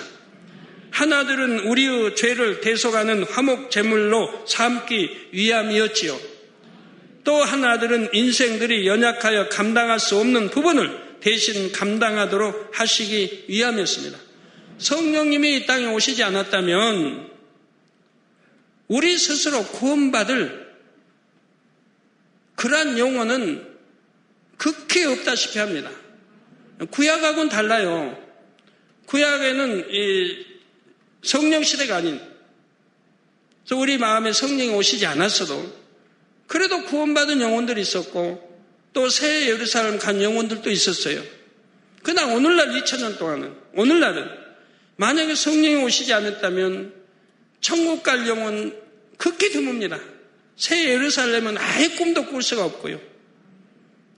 하나들은 0.91 1.61
우리의 1.61 2.15
죄를 2.15 2.61
대속하는 2.61 3.23
화목 3.23 3.71
제물로 3.71 4.45
삼기 4.45 5.29
위함이었지요. 5.31 6.32
또 7.23 7.35
하나들은 7.35 8.09
인생들이 8.13 8.85
연약하여 8.87 9.49
감당할 9.49 9.99
수 9.99 10.17
없는 10.17 10.49
부분을 10.49 11.19
대신 11.21 11.71
감당하도록 11.71 12.71
하시기 12.73 13.45
위함이었습니다. 13.47 14.17
성령님이 14.77 15.57
이 15.57 15.65
땅에 15.65 15.85
오시지 15.85 16.21
않았다면 16.23 17.31
우리 18.89 19.17
스스로 19.17 19.63
구원받을 19.63 20.73
그러한 22.55 22.99
용어는 22.99 23.73
극히 24.57 25.05
없다시피 25.05 25.59
합니다. 25.59 25.89
구약하고는 26.91 27.49
달라요. 27.49 28.21
구약에는 29.05 29.85
성령 31.23 31.63
시대가 31.63 31.97
아닌 31.97 32.19
우리 33.71 33.97
마음에 33.97 34.33
성령이 34.33 34.69
오시지 34.71 35.05
않았어도 35.05 35.82
그래도 36.53 36.83
구원받은 36.83 37.41
영혼들이 37.41 37.81
있었고 37.81 38.53
또 38.93 39.09
새 39.09 39.49
예루살렘 39.49 39.97
간 39.97 40.21
영혼들도 40.21 40.69
있었어요. 40.69 41.23
그러나 42.03 42.31
오늘날 42.31 42.69
2000년 42.79 43.17
동안은 43.17 43.55
오늘날은 43.73 44.29
만약에 44.97 45.33
성령이 45.33 45.83
오시지 45.83 46.13
않았다면 46.13 46.93
천국 47.59 48.03
갈 48.03 48.27
영혼 48.27 48.79
극히 49.17 49.49
드뭅니다. 49.49 49.99
새 50.55 50.89
예루살렘은 50.89 51.57
아예 51.57 51.87
꿈도 51.87 52.27
꿀 52.27 52.43
수가 52.43 52.65
없고요. 52.65 53.01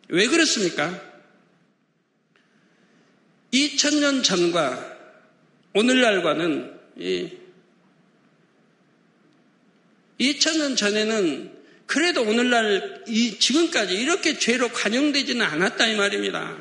왜 0.10 0.28
그렇습니까? 0.28 1.02
2000년 3.54 4.26
전과 4.26 4.98
오늘날과는 5.74 6.78
2000년 10.20 10.76
전에는 10.76 11.55
그래도 11.86 12.24
오늘날 12.24 13.04
이 13.08 13.38
지금까지 13.38 13.94
이렇게 13.96 14.40
죄로 14.40 14.70
관용되지는 14.70 15.46
않았다 15.46 15.88
이 15.88 15.96
말입니다. 15.96 16.58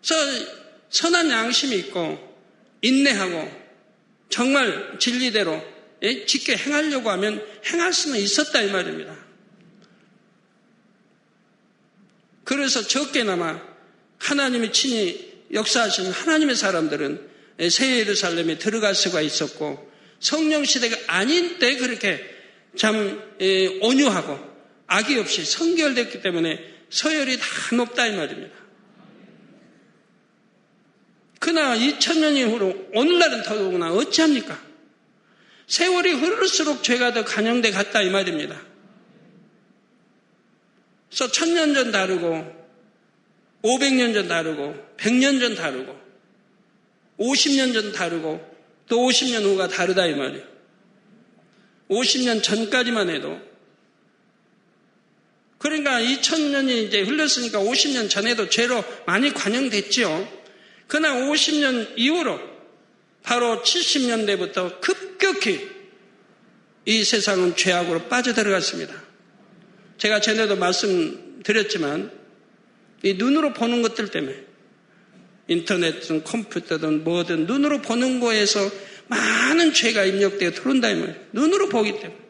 그래서 0.00 0.46
선한 0.90 1.30
양심이 1.30 1.76
있고 1.76 2.36
인내하고 2.82 3.64
정말 4.28 4.96
진리대로 4.98 5.62
짓게 6.26 6.56
행하려고 6.56 7.10
하면 7.10 7.44
행할 7.66 7.92
수는 7.92 8.18
있었다 8.20 8.62
이 8.62 8.70
말입니다. 8.70 9.16
그래서 12.44 12.86
적게나마 12.86 13.60
하나님이 14.18 14.72
친히 14.72 15.32
역사하시는 15.52 16.10
하나님의 16.10 16.56
사람들은 16.56 17.30
새 17.70 17.98
예루살렘에 18.00 18.58
들어갈 18.58 18.94
수가 18.94 19.20
있었고 19.20 19.90
성령 20.20 20.64
시대가 20.64 20.96
아닌 21.06 21.58
때 21.58 21.76
그렇게 21.76 22.33
참 22.76 23.22
온유하고 23.80 24.54
악이 24.86 25.18
없이 25.18 25.44
성결됐기 25.44 26.20
때문에 26.22 26.74
서열이 26.90 27.38
다 27.38 27.46
높다 27.76 28.06
이 28.06 28.16
말입니다. 28.16 28.54
그러나 31.40 31.76
2000년 31.76 32.36
이후로 32.36 32.88
오늘날은 32.94 33.42
더더구나 33.42 33.92
어찌합니까? 33.92 34.58
세월이 35.66 36.12
흐를수록 36.12 36.82
죄가 36.82 37.12
더 37.12 37.24
간영돼 37.24 37.70
갔다 37.70 38.02
이 38.02 38.10
말입니다. 38.10 38.60
그래서 41.08 41.30
천년 41.30 41.74
전 41.74 41.92
다르고 41.92 42.64
500년 43.62 44.14
전 44.14 44.28
다르고 44.28 44.74
100년 44.96 45.40
전 45.40 45.54
다르고 45.54 45.98
50년 47.18 47.72
전 47.72 47.92
다르고 47.92 48.54
또 48.88 48.96
50년 48.98 49.42
후가 49.44 49.68
다르다 49.68 50.06
이 50.06 50.14
말이에요. 50.14 50.53
50년 51.90 52.42
전까지만 52.42 53.10
해도 53.10 53.40
그러니까 55.58 55.98
2000년이 55.98 56.86
이제 56.86 57.00
흘렀으니까 57.00 57.58
50년 57.58 58.10
전에도 58.10 58.50
죄로 58.50 58.84
많이 59.06 59.32
관영됐죠. 59.32 60.42
그러나 60.86 61.14
50년 61.14 61.94
이후로 61.96 62.38
바로 63.22 63.62
70년대부터 63.62 64.80
급격히 64.82 65.70
이 66.84 67.02
세상은 67.02 67.56
죄악으로 67.56 68.08
빠져들어갔습니다. 68.08 69.02
제가 69.96 70.20
전에도 70.20 70.56
말씀드렸지만 70.56 72.10
이 73.02 73.14
눈으로 73.14 73.54
보는 73.54 73.80
것들 73.80 74.10
때문에 74.10 74.44
인터넷든 75.48 76.24
컴퓨터든 76.24 77.04
뭐든 77.04 77.46
눈으로 77.46 77.80
보는 77.80 78.20
거에서 78.20 78.70
많은 79.08 79.72
죄가 79.72 80.04
입력되어 80.04 80.52
들어온다 80.52 80.90
이 80.90 80.94
말이에요. 80.96 81.26
눈으로 81.32 81.68
보기 81.68 82.00
때문에. 82.00 82.24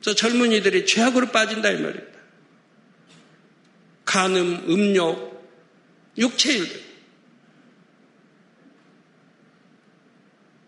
그래서 0.00 0.16
젊은이들이 0.16 0.86
죄악으로 0.86 1.28
빠진다 1.28 1.70
이 1.70 1.82
말입니다. 1.82 2.18
간음, 4.04 4.70
음욕, 4.70 5.28
육체일들. 6.16 6.88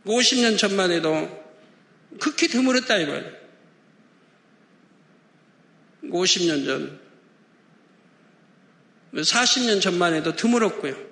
50년 0.05 0.59
전만 0.59 0.91
해도 0.91 1.41
극히 2.19 2.49
드물었다 2.49 2.99
이 2.99 3.07
말이에요. 3.07 3.41
50년 6.05 6.65
전, 6.65 7.01
40년 9.15 9.81
전만 9.81 10.15
해도 10.15 10.35
드물었고요. 10.35 11.10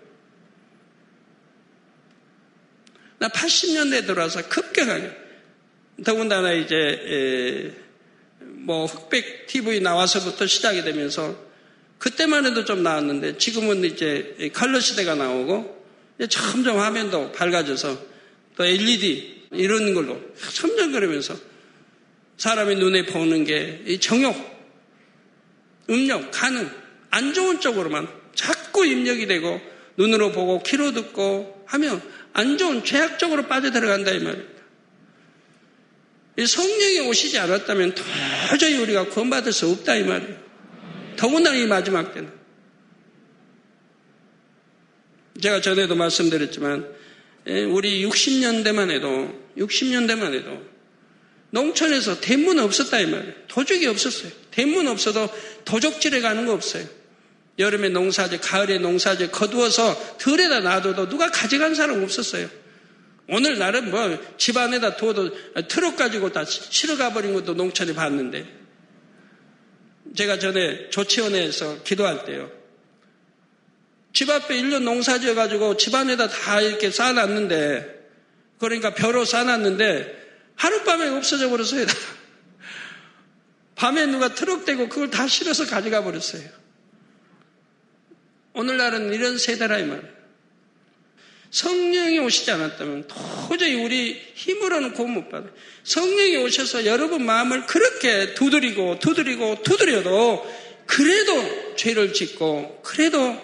나 3.19 3.29
80년대 3.29 4.07
들어와서 4.07 4.49
급격하게. 4.49 5.11
더군다나 6.05 6.53
이제 6.53 7.75
뭐 8.39 8.87
흑백 8.87 9.47
TV 9.47 9.81
나와서부터 9.81 10.47
시작이 10.47 10.83
되면서 10.83 11.37
그때만 11.99 12.47
해도 12.47 12.65
좀 12.65 12.83
나왔는데 12.83 13.39
지금은 13.39 13.85
이제 13.85 14.51
컬러 14.53 14.79
시대가 14.79 15.15
나오고 15.15 15.87
점점 16.29 16.79
화면도 16.79 17.33
밝아져서 17.33 18.01
또 18.57 18.65
LED 18.65 19.47
이런 19.53 19.95
걸로 19.95 20.21
점점 20.53 20.93
그러면서 20.93 21.37
사람의 22.37 22.77
눈에 22.77 23.07
보는 23.07 23.45
게 23.45 23.99
정욕, 23.99 24.37
음욕, 25.91 26.31
가능, 26.31 26.71
안 27.11 27.35
좋은 27.35 27.61
쪽으로만 27.61 28.09
자꾸 28.35 28.87
입력이 28.87 29.27
되고 29.27 29.61
눈으로 29.97 30.31
보고 30.31 30.63
귀로 30.63 30.93
듣고 30.93 31.65
하면 31.67 32.01
안 32.39 32.57
좋은 32.57 32.85
죄악적으로 32.85 33.49
빠져들어간다 33.49 34.13
이 34.13 34.21
말입니다. 34.21 34.63
성령이 36.47 37.01
오시지 37.09 37.37
않았다면 37.37 37.97
도저히 38.49 38.77
우리가 38.79 39.09
구원받을 39.09 39.53
수 39.53 39.69
없다 39.69 39.97
이 39.97 40.05
말이에요. 40.05 40.37
더군다나 41.17 41.57
이 41.57 41.67
마지막 41.67 42.15
때는. 42.15 42.31
제가 45.43 45.61
전에도 45.61 45.97
말씀드렸지만 45.97 46.89
예, 47.49 47.65
우리 47.65 48.07
60년대만 48.07 48.93
해도 48.93 49.35
60년대만 49.57 50.33
해도 50.35 50.63
농촌에서 51.51 52.21
대문 52.21 52.61
없었다 52.61 53.01
이 53.01 53.07
말이에요. 53.07 53.33
도적이 53.49 53.89
없었어요. 53.89 54.31
대문 54.53 54.87
없어도 54.87 55.29
도적질에 55.65 56.21
가는 56.21 56.47
거 56.47 56.53
없어요. 56.53 56.87
여름에 57.59 57.89
농사지, 57.89 58.39
가을에 58.39 58.79
농사지 58.79 59.31
거두어서 59.31 60.19
들에다 60.19 60.61
놔둬도 60.61 61.09
누가 61.09 61.31
가져간 61.31 61.75
사람 61.75 62.03
없었어요. 62.03 62.49
오늘날은 63.29 63.91
뭐 63.91 64.19
집안에다 64.39 64.97
두어도 64.97 65.31
트럭 65.69 65.97
가지고 65.97 66.33
다 66.33 66.45
실어 66.45 66.97
가버린 66.97 67.35
것도 67.35 67.55
농촌에 67.55 67.95
봤는데 67.95 68.47
제가 70.17 70.39
전에 70.39 70.89
조치원에서 70.91 71.83
기도할 71.83 72.25
때요. 72.25 72.51
집 74.15 74.31
앞에 74.31 74.61
1년 74.63 74.83
농사 74.83 75.19
지어가지고 75.19 75.77
집안에다 75.77 76.29
다 76.29 76.61
이렇게 76.61 76.91
쌓아놨는데 76.91 77.99
그러니까 78.59 78.95
벼로 78.95 79.25
쌓아놨는데 79.25 80.17
하룻밤에 80.57 81.09
없어져 81.09 81.51
버렸어요. 81.51 81.87
밤에 83.77 84.07
누가 84.07 84.35
트럭 84.35 84.65
대고 84.65 84.89
그걸 84.89 85.11
다 85.11 85.29
실어서 85.29 85.67
가져가 85.67 86.03
버렸어요. 86.03 86.58
오늘날은 88.55 89.13
이런 89.13 89.39
세대라 89.39 89.79
이 89.79 89.85
말이에요. 89.85 90.19
성령이 91.51 92.19
오시지 92.19 92.51
않았다면 92.51 93.09
도저히 93.49 93.75
우리 93.75 94.21
힘으로는 94.35 94.93
구원 94.93 95.15
못 95.15 95.29
받아요. 95.31 95.51
성령이 95.85 96.37
오셔서 96.37 96.85
여러분 96.85 97.25
마음을 97.25 97.67
그렇게 97.67 98.35
두드리고 98.35 98.99
두드리고 98.99 99.63
두드려도 99.63 100.69
그래도 100.87 101.77
죄를 101.77 102.13
짓고 102.13 102.83
그래도 102.83 103.41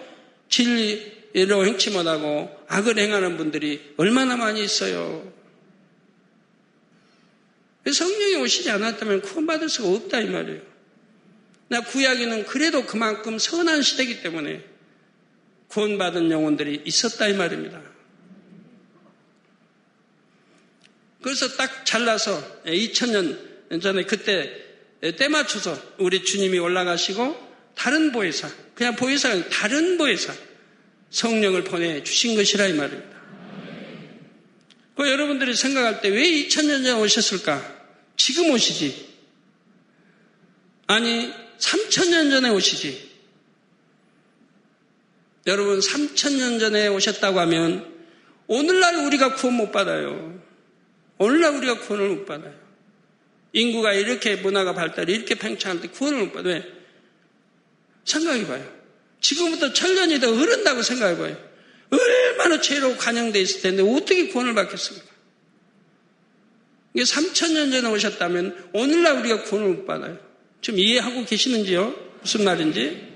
진리로 0.49 1.65
행치 1.65 1.91
못하고 1.91 2.51
악을 2.69 2.99
행하는 2.99 3.37
분들이 3.37 3.95
얼마나 3.97 4.37
많이 4.37 4.63
있어요. 4.63 5.33
성령이 7.91 8.37
오시지 8.37 8.71
않았다면 8.71 9.23
구원받을 9.23 9.69
수가 9.69 9.89
없다 9.89 10.21
이 10.21 10.27
말이에요. 10.27 10.61
나 11.69 11.81
구약에는 11.81 12.45
그래도 12.47 12.85
그만큼 12.85 13.39
선한 13.39 13.83
시대이기 13.83 14.23
때문에 14.23 14.63
구원받은 15.69 16.31
영혼들이 16.31 16.83
있었다 16.85 17.29
이 17.29 17.35
말입니다. 17.35 17.81
그래서 21.23 21.49
딱 21.57 21.87
잘라서 21.87 22.63
2000년 22.67 23.81
전에 23.81 24.05
그때 24.05 24.63
때 25.01 25.29
맞춰서 25.29 25.81
우리 25.99 26.25
주님이 26.25 26.59
올라가시고 26.59 27.45
다른 27.75 28.13
보혜사, 28.13 28.49
그냥 28.75 28.97
보혜사가 28.97 29.49
다른 29.49 29.99
보혜사, 29.99 30.35
성령을 31.11 31.65
보내 31.65 32.03
주신 32.03 32.37
것이라 32.37 32.67
이 32.69 32.73
말입니다. 32.75 33.15
그 34.97 35.11
여러분들이 35.11 35.55
생각할 35.55 36.01
때 36.01 36.09
왜 36.09 36.23
2000년 36.23 36.85
전에 36.85 36.93
오셨을까? 36.93 37.75
지금 38.17 38.51
오시지. 38.51 39.15
아니, 40.87 41.33
3000년 41.59 42.31
전에 42.31 42.49
오시지. 42.51 43.14
여러분 45.47 45.79
3천년 45.79 46.59
전에 46.59 46.89
오셨다고 46.89 47.39
하면 47.41 47.93
오늘날 48.47 48.97
우리가 48.97 49.35
구원 49.35 49.57
못 49.57 49.73
받아요. 49.73 50.41
오늘날 51.19 51.55
우리가 51.57 51.81
구원을 51.81 52.09
못 52.09 52.25
받아요. 52.25 52.55
인구가 53.53 53.93
이렇게 53.93 54.37
문화가 54.37 54.75
발달이 54.75 55.13
이렇게 55.13 55.35
팽창한데 55.35 55.89
구원을 55.89 56.19
못 56.21 56.33
받아요. 56.33 56.55
왜? 56.55 56.73
생각해봐요. 58.05 58.85
지금부터 59.21 59.73
천년이 59.73 60.21
더 60.21 60.33
흐른다고 60.33 60.83
생각해봐요. 60.83 61.37
얼마나 61.91 62.61
죄로 62.61 62.97
관영돼 62.97 63.41
있을 63.41 63.63
텐데 63.63 63.83
어떻게 63.83 64.29
구원을 64.29 64.55
받겠습니까? 64.55 65.07
이게 66.95 67.05
3천년 67.05 67.71
전에 67.71 67.89
오셨다면 67.89 68.71
오늘날 68.73 69.19
우리가 69.19 69.45
구원을 69.45 69.71
못 69.71 69.87
받아요. 69.87 70.19
지금 70.61 70.79
이해하고 70.79 71.25
계시는지요? 71.25 71.95
무슨 72.21 72.45
말인지? 72.45 73.14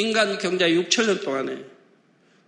인간 0.00 0.38
경자 0.38 0.66
6천년 0.68 1.22
동안에 1.22 1.64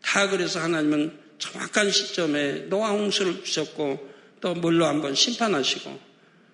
다 0.03 0.28
그래서 0.28 0.61
하나님은 0.61 1.18
정확한 1.38 1.90
시점에 1.90 2.66
노아 2.68 2.90
홍수를 2.90 3.44
주셨고 3.44 4.11
또 4.40 4.55
물로 4.55 4.86
한번 4.86 5.14
심판하시고 5.14 6.12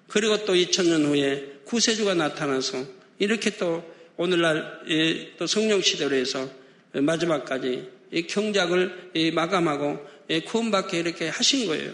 그리고 0.09 0.45
또 0.45 0.55
2000년 0.55 1.05
후에 1.07 1.61
구세주가 1.65 2.15
나타나서 2.15 2.85
이렇게 3.19 3.57
또 3.57 3.85
오늘날 4.17 4.81
또 5.39 5.47
성령 5.47 5.81
시대로 5.81 6.17
해서 6.17 6.51
마지막까지 6.93 7.89
경작을 8.29 9.33
마감하고 9.35 10.07
구원받게 10.47 10.99
이렇게 10.99 11.29
하신 11.29 11.67
거예요. 11.67 11.93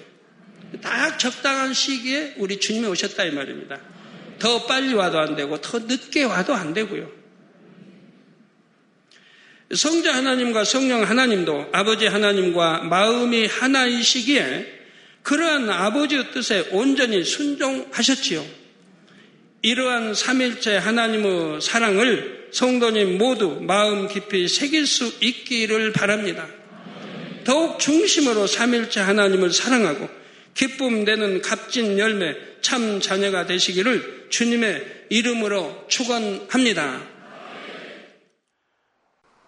딱 0.80 1.18
적당한 1.18 1.74
시기에 1.74 2.34
우리 2.38 2.58
주님이 2.58 2.86
오셨다 2.86 3.24
이 3.24 3.30
말입니다. 3.32 3.80
더 4.38 4.66
빨리 4.66 4.94
와도 4.94 5.18
안 5.18 5.36
되고 5.36 5.60
더 5.60 5.78
늦게 5.80 6.24
와도 6.24 6.54
안 6.54 6.72
되고요. 6.72 7.23
성자 9.72 10.14
하나님과 10.14 10.64
성령 10.64 11.02
하나님도 11.02 11.68
아버지 11.72 12.06
하나님과 12.06 12.84
마음이 12.84 13.46
하나이시기에 13.46 14.74
그러한 15.22 15.70
아버지의 15.70 16.32
뜻에 16.32 16.68
온전히 16.70 17.24
순종하셨지요. 17.24 18.44
이러한 19.62 20.14
삼일째 20.14 20.76
하나님의 20.76 21.62
사랑을 21.62 22.48
성도님 22.52 23.16
모두 23.16 23.58
마음 23.62 24.06
깊이 24.06 24.46
새길 24.46 24.86
수 24.86 25.10
있기를 25.20 25.92
바랍니다. 25.92 26.46
더욱 27.44 27.78
중심으로 27.78 28.46
삼일째 28.46 29.00
하나님을 29.00 29.50
사랑하고 29.50 30.08
기쁨 30.52 31.04
되는 31.04 31.40
값진 31.40 31.98
열매 31.98 32.36
참 32.60 33.00
자녀가 33.00 33.46
되시기를 33.46 34.26
주님의 34.28 35.06
이름으로 35.08 35.86
축원합니다. 35.88 37.13